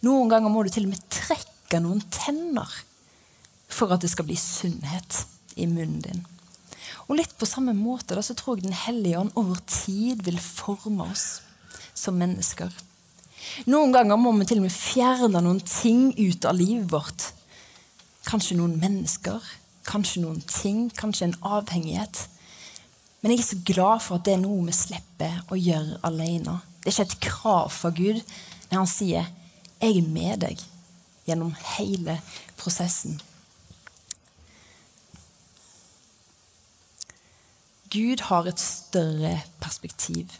Noen 0.06 0.30
ganger 0.30 0.52
må 0.52 0.62
du 0.62 0.70
til 0.70 0.86
og 0.86 0.94
med 0.94 1.02
trekke 1.10 1.82
noen 1.82 2.02
tenner 2.14 2.70
for 3.72 3.90
at 3.94 4.04
det 4.04 4.12
skal 4.12 4.28
bli 4.28 4.38
sunnhet 4.38 5.24
i 5.56 5.66
munnen 5.66 6.02
din. 6.04 6.22
Og 7.08 7.16
litt 7.18 7.34
på 7.38 7.48
samme 7.48 7.74
måte 7.74 8.14
da, 8.14 8.22
så 8.22 8.36
tror 8.38 8.56
jeg 8.56 8.68
Den 8.68 8.78
hellige 8.78 9.18
ånd 9.18 9.34
over 9.34 9.58
tid 9.66 10.22
vil 10.22 10.38
forme 10.38 11.08
oss 11.10 11.42
som 11.98 12.18
mennesker. 12.20 12.70
Noen 13.66 13.92
ganger 13.94 14.20
må 14.20 14.30
vi 14.38 14.46
til 14.48 14.62
og 14.62 14.68
med 14.68 14.74
fjerne 14.74 15.42
noen 15.42 15.60
ting 15.66 16.12
ut 16.14 16.46
av 16.46 16.56
livet 16.56 16.90
vårt. 16.92 17.32
Kanskje 18.26 18.56
noen 18.58 18.78
mennesker, 18.80 19.42
kanskje 19.88 20.22
noen 20.22 20.42
ting, 20.46 20.86
kanskje 20.98 21.30
en 21.30 21.38
avhengighet. 21.42 22.26
Men 23.20 23.34
jeg 23.34 23.42
er 23.42 23.48
så 23.48 23.58
glad 23.66 24.02
for 24.02 24.18
at 24.18 24.26
det 24.26 24.36
er 24.36 24.42
noe 24.42 24.66
vi 24.66 24.74
slipper 24.76 25.42
å 25.50 25.58
gjøre 25.58 25.98
alene. 26.06 26.60
Det 26.82 26.90
er 26.90 26.96
ikke 26.96 27.08
et 27.10 27.20
krav 27.28 27.70
fra 27.74 27.90
Gud 27.94 28.22
når 28.70 28.78
han 28.78 28.90
sier 28.90 29.28
jeg 29.82 29.98
er 29.98 30.08
med 30.14 30.42
deg 30.44 30.62
gjennom 31.26 31.52
hele 31.76 32.20
prosessen. 32.58 33.20
Gud 37.92 38.22
har 38.30 38.46
et 38.48 38.62
større 38.62 39.34
perspektiv. 39.60 40.30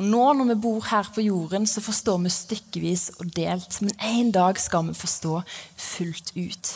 Og 0.00 0.08
Nå 0.08 0.22
når 0.32 0.48
vi 0.52 0.60
bor 0.64 0.86
her 0.88 1.08
på 1.14 1.24
jorden, 1.24 1.66
så 1.66 1.82
forstår 1.84 2.18
vi 2.24 2.32
stykkevis 2.32 3.10
og 3.20 3.34
delt. 3.36 3.80
Men 3.82 3.94
en 4.00 4.32
dag 4.32 4.60
skal 4.60 4.88
vi 4.88 4.96
forstå 4.96 5.42
fullt 5.76 6.32
ut. 6.36 6.72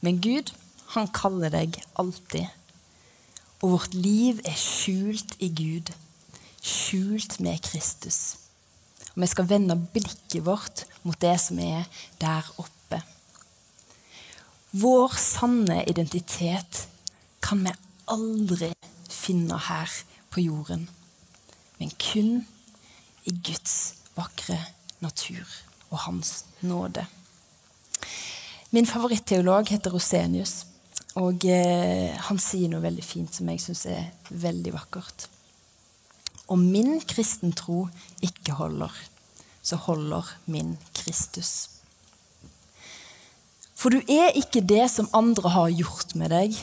Men 0.00 0.20
Gud, 0.24 0.52
han 0.96 1.10
kaller 1.14 1.52
deg 1.52 1.76
alltid. 2.00 2.48
Og 3.62 3.76
vårt 3.76 3.94
liv 3.94 4.40
er 4.48 4.58
skjult 4.58 5.36
i 5.38 5.52
Gud. 5.54 5.92
Skjult 6.62 7.38
med 7.40 7.60
Kristus. 7.62 8.38
Og 9.12 9.22
vi 9.22 9.28
skal 9.30 9.48
vende 9.48 9.76
blikket 9.76 10.44
vårt 10.46 10.86
mot 11.04 11.18
det 11.20 11.36
som 11.40 11.60
er 11.62 11.84
der 12.20 12.48
oppe. 12.56 13.02
Vår 14.72 15.14
sanne 15.20 15.82
identitet 15.84 16.86
kan 17.44 17.60
vi 17.66 17.74
aldri 18.08 18.70
finne 19.12 19.58
her 19.68 19.90
på 20.32 20.40
jorden, 20.40 20.86
men 21.82 21.90
kun 21.98 22.44
i 23.26 23.32
Guds 23.42 23.94
vakre 24.14 24.54
natur 25.02 25.42
og 25.90 26.04
Hans 26.04 26.44
nåde. 26.62 27.02
Min 28.70 28.86
favoritteolog 28.86 29.66
heter 29.72 29.90
Rosenius, 29.90 30.60
og 31.18 31.42
eh, 31.42 32.14
han 32.28 32.38
sier 32.40 32.70
noe 32.70 32.84
veldig 32.84 33.02
fint 33.02 33.34
som 33.34 33.50
jeg 33.50 33.64
syns 33.64 33.82
er 33.90 34.06
veldig 34.30 34.72
vakkert 34.72 35.26
Om 36.46 36.62
min 36.70 37.00
kristentro 37.02 37.88
ikke 38.22 38.54
holder, 38.62 38.94
så 39.62 39.76
holder 39.82 40.30
min 40.46 40.76
Kristus. 40.94 41.68
For 43.74 43.90
du 43.90 43.98
er 44.06 44.38
ikke 44.38 44.62
det 44.62 44.86
som 44.94 45.10
andre 45.12 45.50
har 45.50 45.74
gjort 45.74 46.14
med 46.14 46.30
deg. 46.30 46.54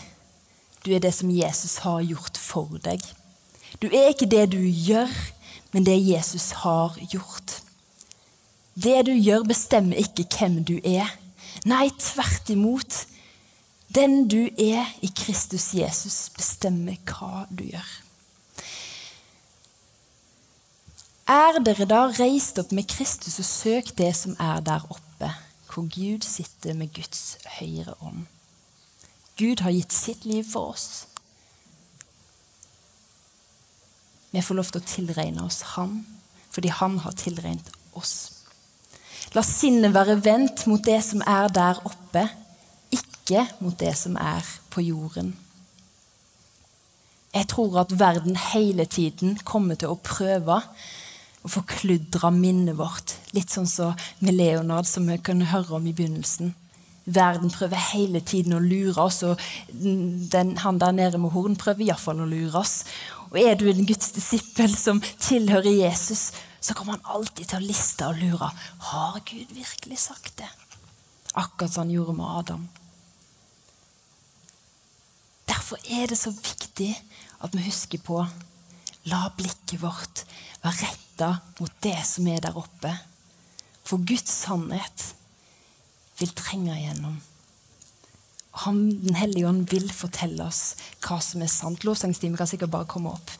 Du 0.86 0.94
er 0.96 1.04
det 1.04 1.12
som 1.14 1.32
Jesus 1.32 1.82
har 1.84 2.00
gjort 2.08 2.40
for 2.40 2.80
deg. 2.80 3.04
Du 3.78 3.88
er 3.88 4.10
ikke 4.10 4.30
det 4.30 4.50
du 4.52 4.60
gjør, 4.60 5.12
men 5.72 5.86
det 5.86 5.98
Jesus 6.02 6.50
har 6.64 6.98
gjort. 7.12 7.62
Det 8.74 9.06
du 9.06 9.14
gjør, 9.14 9.46
bestemmer 9.48 10.00
ikke 10.02 10.26
hvem 10.34 10.64
du 10.66 10.78
er. 10.84 11.10
Nei, 11.70 11.90
tvert 12.00 12.50
imot. 12.50 13.06
Den 13.96 14.28
du 14.30 14.50
er 14.62 14.86
i 15.02 15.10
Kristus 15.16 15.74
Jesus, 15.74 16.30
bestemmer 16.38 16.98
hva 17.10 17.46
du 17.50 17.66
gjør. 17.70 17.90
Er 21.30 21.60
dere 21.62 21.86
da 21.86 22.08
reist 22.18 22.58
opp 22.62 22.72
med 22.74 22.88
Kristus 22.90 23.38
og 23.42 23.46
søk 23.46 23.92
det 23.98 24.14
som 24.18 24.38
er 24.42 24.64
der 24.66 24.86
oppe, 24.90 25.30
hvor 25.70 25.86
Gud 25.94 26.26
sitter 26.26 26.74
med 26.74 26.94
Guds 26.96 27.38
høyre 27.60 27.94
ånd? 28.02 28.26
Gud 29.38 29.62
har 29.62 29.76
gitt 29.76 29.94
sitt 29.94 30.26
liv 30.26 30.44
for 30.50 30.74
oss. 30.74 31.06
Vi 34.32 34.42
får 34.46 34.60
lov 34.60 34.70
til 34.70 34.82
å 34.82 34.90
tilregne 34.90 35.46
oss 35.46 35.62
Han 35.76 36.02
fordi 36.50 36.72
han 36.74 36.98
har 37.04 37.14
tilregnet 37.14 37.68
oss. 37.94 38.14
La 39.38 39.44
sinnet 39.46 39.94
være 39.94 40.16
vendt 40.26 40.66
mot 40.66 40.82
det 40.82 40.98
som 41.06 41.22
er 41.22 41.52
der 41.54 41.78
oppe, 41.86 42.24
ikke 42.90 43.44
mot 43.62 43.78
det 43.78 43.94
som 43.98 44.18
er 44.18 44.46
på 44.74 44.82
jorden. 44.82 45.36
Jeg 47.30 47.46
tror 47.52 47.84
at 47.84 47.94
verden 48.00 48.40
hele 48.50 48.88
tiden 48.90 49.38
kommer 49.46 49.78
til 49.78 49.94
å 49.94 50.02
prøve 50.02 50.58
å 51.46 51.52
forkludre 51.54 52.32
minnet 52.34 52.80
vårt. 52.80 53.14
Litt 53.38 53.54
sånn 53.54 53.70
som 53.70 53.94
med 54.26 54.34
Leonard, 54.34 54.90
som 54.90 55.06
vi 55.08 55.20
kunne 55.22 55.52
høre 55.54 55.78
om 55.78 55.86
i 55.86 55.94
begynnelsen. 55.94 56.56
Verden 57.10 57.54
prøver 57.54 57.80
hele 57.94 58.22
tiden 58.26 58.58
å 58.58 58.62
lure 58.62 59.06
oss, 59.06 59.22
og 59.26 59.40
den, 59.70 60.56
han 60.62 60.82
der 60.82 60.94
nede 60.98 61.22
med 61.22 61.34
horn 61.34 61.58
prøver 61.58 61.86
iallfall 61.86 62.26
å 62.26 62.28
lure 62.30 62.60
oss. 62.60 62.82
Og 63.30 63.40
er 63.42 63.58
du 63.60 63.68
en 63.70 63.86
Guds 63.86 64.12
disippel 64.16 64.74
som 64.76 65.02
tilhører 65.22 65.70
Jesus, 65.84 66.32
så 66.60 66.76
kommer 66.76 66.98
han 66.98 67.16
alltid 67.18 67.46
til 67.46 67.60
å 67.60 67.68
liste 67.68 68.08
og 68.10 68.20
lure. 68.20 68.50
Har 68.90 69.22
Gud 69.30 69.54
virkelig 69.56 70.02
sagt 70.08 70.36
det? 70.42 70.50
Akkurat 71.38 71.74
som 71.74 71.86
han 71.86 71.94
gjorde 71.94 72.18
med 72.18 72.38
Adam. 72.42 72.68
Derfor 75.50 75.80
er 75.90 76.10
det 76.10 76.18
så 76.20 76.34
viktig 76.34 76.92
at 77.40 77.56
vi 77.56 77.66
husker 77.70 78.02
på 78.04 78.24
La 79.10 79.30
blikket 79.38 79.80
vårt 79.82 80.26
være 80.64 80.82
retta 80.84 81.30
mot 81.60 81.72
det 81.84 81.98
som 82.06 82.28
er 82.28 82.42
der 82.44 82.58
oppe. 82.60 82.92
For 83.88 84.02
Guds 84.06 84.34
sannhet 84.44 85.14
vil 86.20 86.34
trenge 86.36 86.76
igjennom. 86.76 87.16
Han, 88.66 88.80
Den 89.04 89.16
hellige 89.16 89.48
ånd 89.48 89.70
vil 89.72 89.88
fortelle 89.94 90.48
oss 90.50 90.76
hva 91.06 91.20
som 91.24 91.44
er 91.44 91.52
sant. 91.52 91.86
Lovsangstimen 91.88 92.38
kan 92.40 92.50
sikkert 92.50 92.74
bare 92.74 92.90
komme 92.90 93.14
opp. 93.14 93.38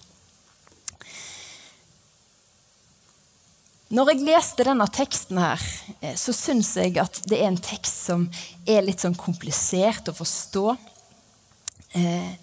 Når 3.90 4.12
jeg 4.12 4.22
leste 4.28 4.66
denne 4.68 4.86
teksten, 4.94 5.40
her, 5.42 5.64
eh, 6.02 6.14
så 6.14 6.34
syns 6.36 6.76
jeg 6.78 6.94
at 7.02 7.24
det 7.26 7.40
er 7.40 7.48
en 7.50 7.58
tekst 7.58 8.04
som 8.06 8.28
er 8.70 8.84
litt 8.86 9.02
sånn 9.02 9.18
komplisert 9.18 10.12
å 10.12 10.14
forstå. 10.14 10.66
Eh, 11.98 12.36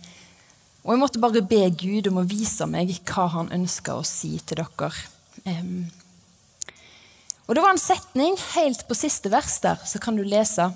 og 0.82 0.90
jeg 0.90 1.02
måtte 1.04 1.22
bare 1.22 1.44
be 1.46 1.62
Gud 1.70 2.10
om 2.10 2.18
å 2.18 2.26
vise 2.26 2.66
meg 2.66 2.90
hva 3.06 3.28
han 3.36 3.52
ønska 3.54 3.94
å 3.94 4.02
si 4.06 4.40
til 4.42 4.58
dere. 4.58 4.90
Eh, 5.46 5.62
og 7.46 7.54
det 7.54 7.62
var 7.62 7.76
en 7.76 7.78
setning 7.78 8.34
helt 8.56 8.82
på 8.88 8.98
siste 8.98 9.30
vers 9.30 9.60
der, 9.62 9.78
så 9.86 10.02
kan 10.02 10.18
du 10.18 10.24
lese. 10.26 10.66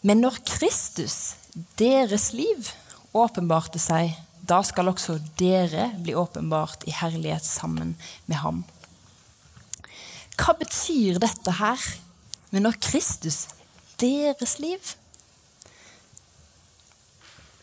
Men 0.00 0.22
når 0.24 0.38
Kristus, 0.48 1.34
deres 1.78 2.30
liv, 2.32 2.70
åpenbarte 3.12 3.80
seg, 3.82 4.14
da 4.40 4.62
skal 4.64 4.88
også 4.88 5.18
dere 5.38 5.90
bli 6.00 6.14
åpenbart 6.16 6.86
i 6.88 6.94
herlighet 6.96 7.44
sammen 7.44 7.96
med 8.26 8.40
ham. 8.40 8.64
hva 10.40 10.54
betyr 10.56 11.18
dette 11.20 11.52
her? 11.52 11.80
Men 12.50 12.62
når 12.62 12.80
Kristus, 12.80 13.48
deres 14.00 14.58
liv 14.58 14.80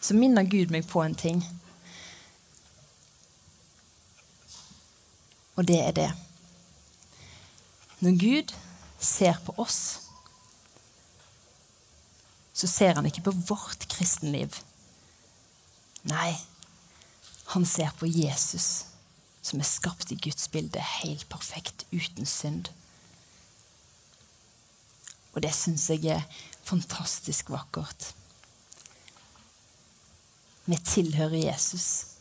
Så 0.01 0.13
minner 0.13 0.43
Gud 0.43 0.69
meg 0.71 0.85
på 0.87 1.01
en 1.03 1.15
ting. 1.15 1.41
Og 5.57 5.65
det 5.67 5.79
er 5.81 5.91
det. 5.91 6.11
Når 7.99 8.19
Gud 8.21 8.53
ser 8.99 9.41
på 9.43 9.55
oss, 9.57 10.06
så 12.57 12.67
ser 12.69 12.95
han 12.97 13.05
ikke 13.05 13.27
på 13.27 13.35
vårt 13.51 13.85
kristenliv. 13.91 14.55
Nei, 16.09 16.31
han 17.53 17.65
ser 17.69 17.93
på 17.99 18.09
Jesus, 18.09 18.87
som 19.45 19.61
er 19.61 19.69
skapt 19.69 20.11
i 20.11 20.17
Guds 20.17 20.49
bilde, 20.49 20.81
helt 20.81 21.27
perfekt, 21.29 21.85
uten 21.93 22.25
synd. 22.25 22.71
Og 25.35 25.43
det 25.45 25.53
syns 25.53 25.85
jeg 25.93 26.09
er 26.15 26.25
fantastisk 26.65 27.53
vakkert. 27.53 28.09
Vi 30.65 30.81
tilhører 30.81 31.37
Jesus. 31.37 32.17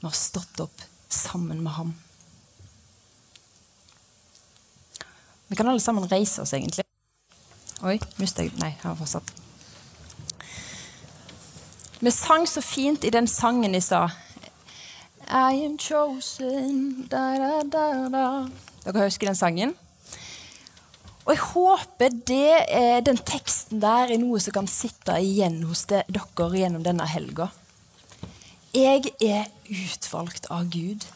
Vi 0.00 0.04
har 0.08 0.18
stått 0.18 0.60
opp 0.60 0.82
sammen 1.08 1.62
med 1.62 1.72
ham. 1.78 1.94
Vi 5.46 5.56
kan 5.56 5.70
alle 5.70 5.80
sammen 5.80 6.10
reise 6.10 6.42
oss, 6.42 6.52
egentlig. 6.58 6.84
Oi, 7.86 8.00
mista 8.18 8.42
jeg 8.42 8.56
Nei, 8.58 8.74
har 8.82 8.98
fortsatt. 8.98 9.45
Vi 12.00 12.10
sang 12.12 12.44
så 12.48 12.60
fint 12.60 13.04
i 13.04 13.10
den 13.10 13.26
sangen 13.26 13.74
i 13.74 13.80
stad. 13.80 14.12
I 15.26 15.64
am 15.64 15.78
chosen 15.78 17.06
da, 17.10 17.22
da, 17.40 17.62
da, 17.72 17.84
da. 18.12 18.24
Dere 18.84 19.06
husker 19.08 19.30
den 19.30 19.38
sangen? 19.38 19.72
Og 21.24 21.32
jeg 21.32 21.42
håper 21.42 22.18
det 22.28 22.58
er, 22.68 23.00
den 23.00 23.18
teksten 23.18 23.80
der 23.82 24.12
er 24.12 24.20
noe 24.20 24.38
som 24.44 24.54
kan 24.54 24.68
sitte 24.70 25.16
igjen 25.18 25.62
hos 25.66 25.86
dere 25.90 26.50
gjennom 26.52 26.84
denne 26.84 27.08
helga. 27.10 27.48
Jeg 28.76 29.08
er 29.24 29.48
utvalgt 29.72 30.50
av 30.52 30.68
Gud. 30.70 31.08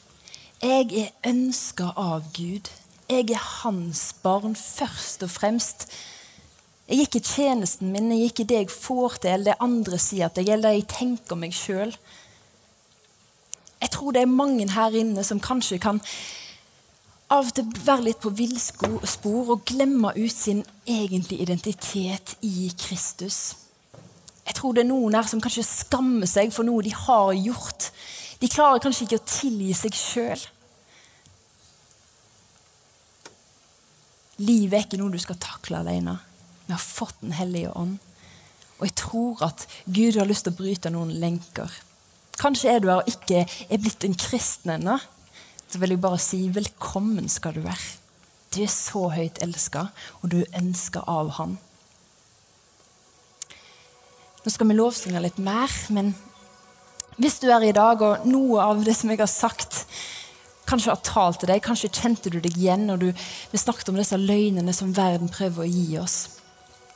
Jeg 0.64 0.88
er 0.96 1.12
ønska 1.28 1.92
av 1.92 2.24
Gud. 2.34 2.72
Jeg 3.10 3.28
er 3.36 3.44
hans 3.60 4.14
barn 4.24 4.56
først 4.56 5.22
og 5.28 5.30
fremst. 5.36 5.90
Jeg 6.90 6.98
er 6.98 7.06
ikke 7.06 7.22
tjenesten 7.22 7.92
min, 7.94 8.10
jeg 8.10 8.24
er 8.24 8.32
ikke 8.32 8.44
det 8.50 8.56
jeg 8.64 8.70
får 8.74 9.20
til, 9.22 9.30
eller 9.30 9.52
det 9.52 9.62
andre 9.62 9.98
sier 10.02 10.26
at 10.26 10.38
jeg 10.40 10.48
er, 10.48 10.56
eller 10.56 10.72
det 10.72 10.80
jeg 10.80 10.88
tenker 10.90 11.38
meg 11.38 11.52
sjøl. 11.54 11.92
Jeg 13.80 13.90
tror 13.94 14.16
det 14.16 14.24
er 14.24 14.32
mange 14.32 14.66
her 14.74 14.96
inne 14.98 15.22
som 15.24 15.38
kanskje 15.40 15.78
kan 15.78 16.00
av 17.30 17.46
og 17.46 17.54
til 17.54 17.68
være 17.86 18.08
litt 18.08 18.18
på 18.18 18.32
villspor 18.34 19.52
og 19.54 19.62
glemme 19.70 20.10
ut 20.16 20.34
sin 20.34 20.64
egentlige 20.82 21.44
identitet 21.46 22.34
i 22.42 22.72
Kristus. 22.74 23.54
Jeg 24.42 24.56
tror 24.58 24.74
det 24.74 24.82
er 24.82 24.88
noen 24.90 25.14
her 25.14 25.28
som 25.30 25.38
kanskje 25.42 25.62
skammer 25.68 26.26
seg 26.26 26.50
for 26.50 26.66
noe 26.66 26.82
de 26.82 26.90
har 26.90 27.30
gjort. 27.38 27.92
De 28.42 28.50
klarer 28.50 28.82
kanskje 28.82 29.06
ikke 29.06 29.20
å 29.20 29.28
tilgi 29.30 29.76
seg 29.78 29.94
sjøl. 29.94 30.42
Livet 34.42 34.74
er 34.74 34.88
ikke 34.88 34.98
noe 34.98 35.14
du 35.14 35.22
skal 35.22 35.38
takle 35.38 35.84
alene. 35.84 36.16
Vi 36.70 36.74
har 36.74 36.78
fått 36.78 37.20
Den 37.20 37.32
hellige 37.34 37.72
ånd. 37.74 37.98
Og 38.78 38.84
jeg 38.86 38.94
tror 38.94 39.40
at 39.42 39.66
Gud 39.90 40.14
har 40.16 40.28
lyst 40.30 40.46
til 40.46 40.54
å 40.54 40.58
bryte 40.60 40.92
noen 40.94 41.10
lenker. 41.18 41.66
Kanskje 42.38 42.70
er 42.70 42.78
du 42.78 42.86
her 42.86 43.02
og 43.02 43.10
ikke 43.10 43.42
er 43.42 43.80
blitt 43.82 44.06
en 44.06 44.14
kristen 44.14 44.76
ennå. 44.76 44.94
Så 45.66 45.82
vil 45.82 45.96
jeg 45.96 46.02
bare 46.04 46.20
si 46.22 46.44
velkommen 46.54 47.26
skal 47.28 47.58
du 47.58 47.64
være. 47.66 47.98
Du 48.54 48.62
er 48.62 48.70
så 48.70 49.08
høyt 49.10 49.42
elska, 49.42 49.88
og 50.22 50.30
du 50.30 50.38
er 50.44 50.56
ønska 50.62 51.02
av 51.10 51.34
Han. 51.40 51.58
Nå 54.46 54.54
skal 54.54 54.70
vi 54.70 54.78
lovsynge 54.78 55.26
litt 55.26 55.42
mer, 55.42 55.74
men 55.90 56.14
hvis 57.18 57.42
du 57.42 57.50
er 57.50 57.66
i 57.66 57.74
dag, 57.74 57.98
og 57.98 58.26
noe 58.30 58.62
av 58.62 58.86
det 58.86 58.94
som 58.94 59.10
jeg 59.10 59.20
har 59.20 59.30
sagt, 59.30 59.84
kanskje 60.70 60.94
har 60.94 61.02
talt 61.02 61.42
til 61.42 61.50
deg, 61.50 61.66
kanskje 61.66 61.92
kjente 61.92 62.30
du 62.30 62.38
deg 62.38 62.54
igjen 62.54 62.86
når 62.86 63.02
du, 63.02 63.08
vi 63.50 63.58
snakket 63.58 63.90
om 63.90 63.98
disse 63.98 64.18
løgnene 64.18 64.74
som 64.74 64.94
verden 64.94 65.30
prøver 65.34 65.66
å 65.66 65.70
gi 65.70 65.98
oss. 65.98 66.20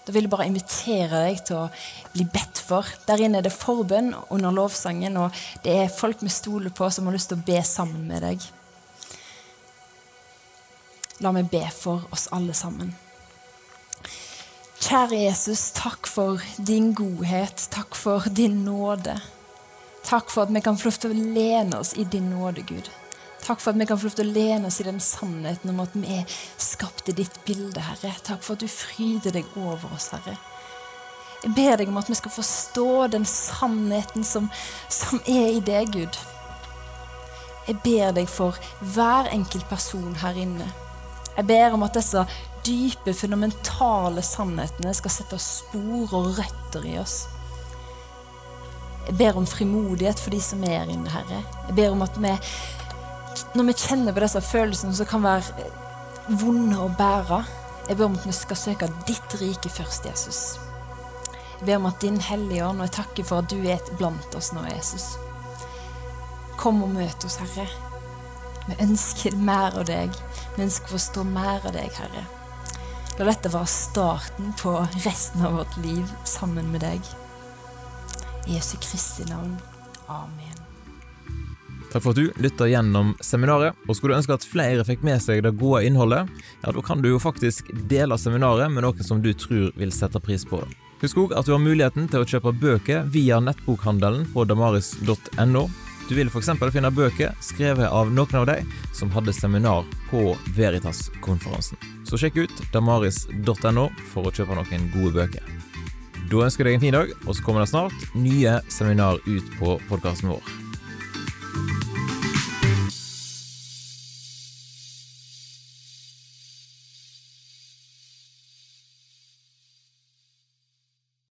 Da 0.05 0.13
vil 0.13 0.27
jeg 0.27 0.33
bare 0.35 0.47
invitere 0.51 1.23
deg 1.25 1.39
til 1.49 1.63
å 1.63 1.69
bli 2.13 2.27
bedt 2.29 2.61
for. 2.61 2.89
Der 3.09 3.23
inne 3.25 3.41
er 3.41 3.47
det 3.47 3.55
forbønn 3.57 4.13
under 4.35 4.53
lovsangen, 4.53 5.17
og 5.17 5.45
det 5.65 5.79
er 5.85 5.95
folk 5.95 6.21
vi 6.21 6.33
stoler 6.33 6.75
på, 6.75 6.91
som 6.93 7.09
har 7.09 7.17
lyst 7.17 7.33
til 7.33 7.41
å 7.41 7.47
be 7.47 7.63
sammen 7.65 8.05
med 8.11 8.25
deg. 8.25 8.45
La 11.25 11.33
meg 11.33 11.49
be 11.49 11.63
for 11.73 12.05
oss 12.13 12.27
alle 12.37 12.57
sammen. 12.59 12.93
Kjære 14.85 15.23
Jesus, 15.23 15.71
takk 15.73 16.09
for 16.11 16.43
din 16.61 16.91
godhet. 16.93 17.63
Takk 17.73 17.97
for 17.97 18.27
din 18.29 18.61
nåde. 18.67 19.15
Takk 20.05 20.29
for 20.29 20.45
at 20.45 20.53
vi 20.53 20.61
kan 20.61 20.77
få 20.77 20.91
lov 20.91 20.99
til 21.01 21.15
å 21.15 21.31
lene 21.39 21.81
oss 21.81 21.95
i 21.97 22.05
din 22.05 22.29
nåde, 22.35 22.67
Gud. 22.69 22.91
Takk 23.45 23.61
for 23.61 23.75
at 23.75 23.81
vi 23.81 23.85
kan 23.85 23.99
få 24.01 24.09
lov 24.09 24.17
til 24.17 24.31
å 24.31 24.35
lene 24.35 24.71
oss 24.71 24.81
i 24.81 24.87
den 24.87 25.01
sannheten 25.05 25.75
om 25.75 25.83
at 25.85 25.93
vi 25.93 26.21
er 26.21 26.37
skapt 26.57 27.11
i 27.13 27.17
ditt 27.17 27.35
bilde, 27.45 27.83
Herre. 27.85 28.15
Takk 28.25 28.41
for 28.45 28.57
at 28.57 28.65
du 28.65 28.71
fryder 28.73 29.37
deg 29.37 29.59
over 29.61 29.93
oss, 29.93 30.09
Herre. 30.15 30.39
Jeg 31.45 31.53
ber 31.53 31.77
deg 31.77 31.91
om 31.93 31.99
at 32.01 32.09
vi 32.09 32.17
skal 32.17 32.33
forstå 32.33 32.89
den 33.13 33.27
sannheten 33.29 34.25
som, 34.25 34.49
som 34.89 35.21
er 35.29 35.59
i 35.59 35.61
deg, 35.61 35.93
Gud. 35.93 36.17
Jeg 37.69 37.77
ber 37.85 38.17
deg 38.17 38.33
for 38.33 38.57
hver 38.95 39.29
enkelt 39.33 39.69
person 39.69 40.17
her 40.23 40.41
inne. 40.41 40.71
Jeg 41.35 41.49
ber 41.51 41.77
om 41.77 41.85
at 41.85 41.97
disse 41.99 42.25
dype, 42.65 43.13
fundamentale 43.13 44.25
sannhetene 44.25 44.93
skal 44.97 45.13
sette 45.13 45.41
spor 45.43 46.17
og 46.17 46.39
røtter 46.39 46.89
i 46.89 46.97
oss. 47.01 47.27
Jeg 49.05 49.19
ber 49.21 49.37
om 49.37 49.45
frimodighet 49.45 50.21
for 50.21 50.33
de 50.33 50.41
som 50.41 50.65
er 50.65 50.89
inne, 50.89 51.13
Herre. 51.13 51.43
Jeg 51.69 51.77
ber 51.77 51.93
om 51.93 52.05
at 52.07 52.17
vi 52.17 52.33
når 53.55 53.69
vi 53.71 53.77
kjenner 53.79 54.15
på 54.15 54.23
disse 54.23 54.43
følelsene 54.45 54.95
som 54.97 55.09
kan 55.09 55.25
være 55.25 55.69
vonde 56.41 56.79
å 56.81 56.91
bære, 56.99 57.41
jeg 57.89 57.99
ber 57.99 58.07
om 58.07 58.17
at 58.17 58.27
vi 58.27 58.33
skal 58.33 58.57
søke 58.57 58.89
ditt 59.09 59.35
rike 59.41 59.71
først, 59.73 60.07
Jesus. 60.09 60.43
Jeg 61.59 61.67
ber 61.69 61.81
om 61.81 61.89
at 61.91 62.01
din 62.03 62.21
Hellige 62.21 62.67
Ånd, 62.67 62.81
og 62.81 62.89
jeg 62.89 62.97
takker 62.99 63.27
for 63.29 63.45
at 63.45 63.51
du 63.53 63.59
er 63.69 63.83
blant 63.99 64.39
oss 64.39 64.53
nå, 64.57 64.65
Jesus. 64.71 65.15
Kom 66.61 66.83
og 66.87 66.95
møt 66.95 67.27
oss, 67.27 67.37
Herre. 67.43 67.67
Vi 68.65 68.79
ønsker 68.81 69.37
mer 69.37 69.77
av 69.77 69.85
deg. 69.91 70.17
Vi 70.57 70.65
ønsker 70.65 70.89
å 70.89 70.97
forstå 70.97 71.27
mer 71.29 71.61
av 71.61 71.77
deg, 71.77 71.93
Herre. 71.99 72.25
La 73.19 73.29
dette 73.29 73.53
være 73.53 73.71
starten 73.71 74.55
på 74.59 74.75
resten 75.05 75.45
av 75.47 75.61
vårt 75.61 75.77
liv 75.85 76.17
sammen 76.27 76.73
med 76.73 76.83
deg. 76.87 77.15
I 78.49 78.57
Jesu 78.57 78.77
Kristi 78.83 79.29
navn. 79.29 79.59
Amen. 80.09 80.64
Takk 81.95 82.03
for 82.03 82.11
at 82.11 82.17
du 82.17 82.43
lytta 82.43 82.67
gjennom 82.67 83.13
seminaret. 83.23 83.77
Og 83.87 83.95
skulle 83.95 84.17
du 84.17 84.19
ønske 84.19 84.35
at 84.35 84.45
flere 84.51 84.83
fikk 84.83 85.05
med 85.07 85.23
seg 85.23 85.45
det 85.47 85.53
gode 85.61 85.85
innholdet, 85.87 86.27
ja, 86.65 86.73
da 86.75 86.83
kan 86.83 86.99
du 87.05 87.13
jo 87.13 87.21
faktisk 87.23 87.71
dele 87.87 88.19
seminaret 88.19 88.73
med 88.73 88.83
noen 88.83 89.07
som 89.07 89.21
du 89.23 89.31
tror 89.39 89.71
vil 89.79 89.95
sette 89.95 90.19
pris 90.19 90.43
på 90.43 90.59
det. 90.59 90.75
Husk 91.05 91.21
òg 91.23 91.35
at 91.39 91.47
du 91.47 91.53
har 91.55 91.63
muligheten 91.63 92.09
til 92.11 92.25
å 92.25 92.27
kjøpe 92.27 92.51
bøker 92.59 93.07
via 93.15 93.39
nettbokhandelen 93.39 94.27
på 94.35 94.43
damaris.no. 94.51 95.63
Du 96.09 96.17
vil 96.19 96.33
f.eks. 96.33 96.51
finne 96.75 96.91
bøker 96.91 97.39
skrevet 97.39 97.87
av 97.87 98.11
noen 98.11 98.41
av 98.43 98.49
de 98.51 98.59
som 98.91 99.15
hadde 99.15 99.37
seminar 99.37 99.87
på 100.11 100.35
Veritas-konferansen. 100.59 101.79
Så 102.11 102.19
sjekk 102.19 102.43
ut 102.43 102.65
damaris.no 102.75 103.87
for 104.11 104.27
å 104.27 104.35
kjøpe 104.35 104.59
noen 104.59 104.91
gode 104.97 105.15
bøker. 105.21 105.47
Da 106.27 106.43
ønsker 106.43 106.67
jeg 106.67 106.75
deg 106.75 106.81
en 106.81 106.85
fin 106.89 106.99
dag, 106.99 107.17
og 107.23 107.39
så 107.39 107.47
kommer 107.47 107.63
det 107.63 107.71
snart 107.71 108.19
nye 108.19 108.59
seminar 108.67 109.23
ut 109.31 109.57
på 109.61 109.79
podkasten 109.87 110.35
vår. 110.35 110.64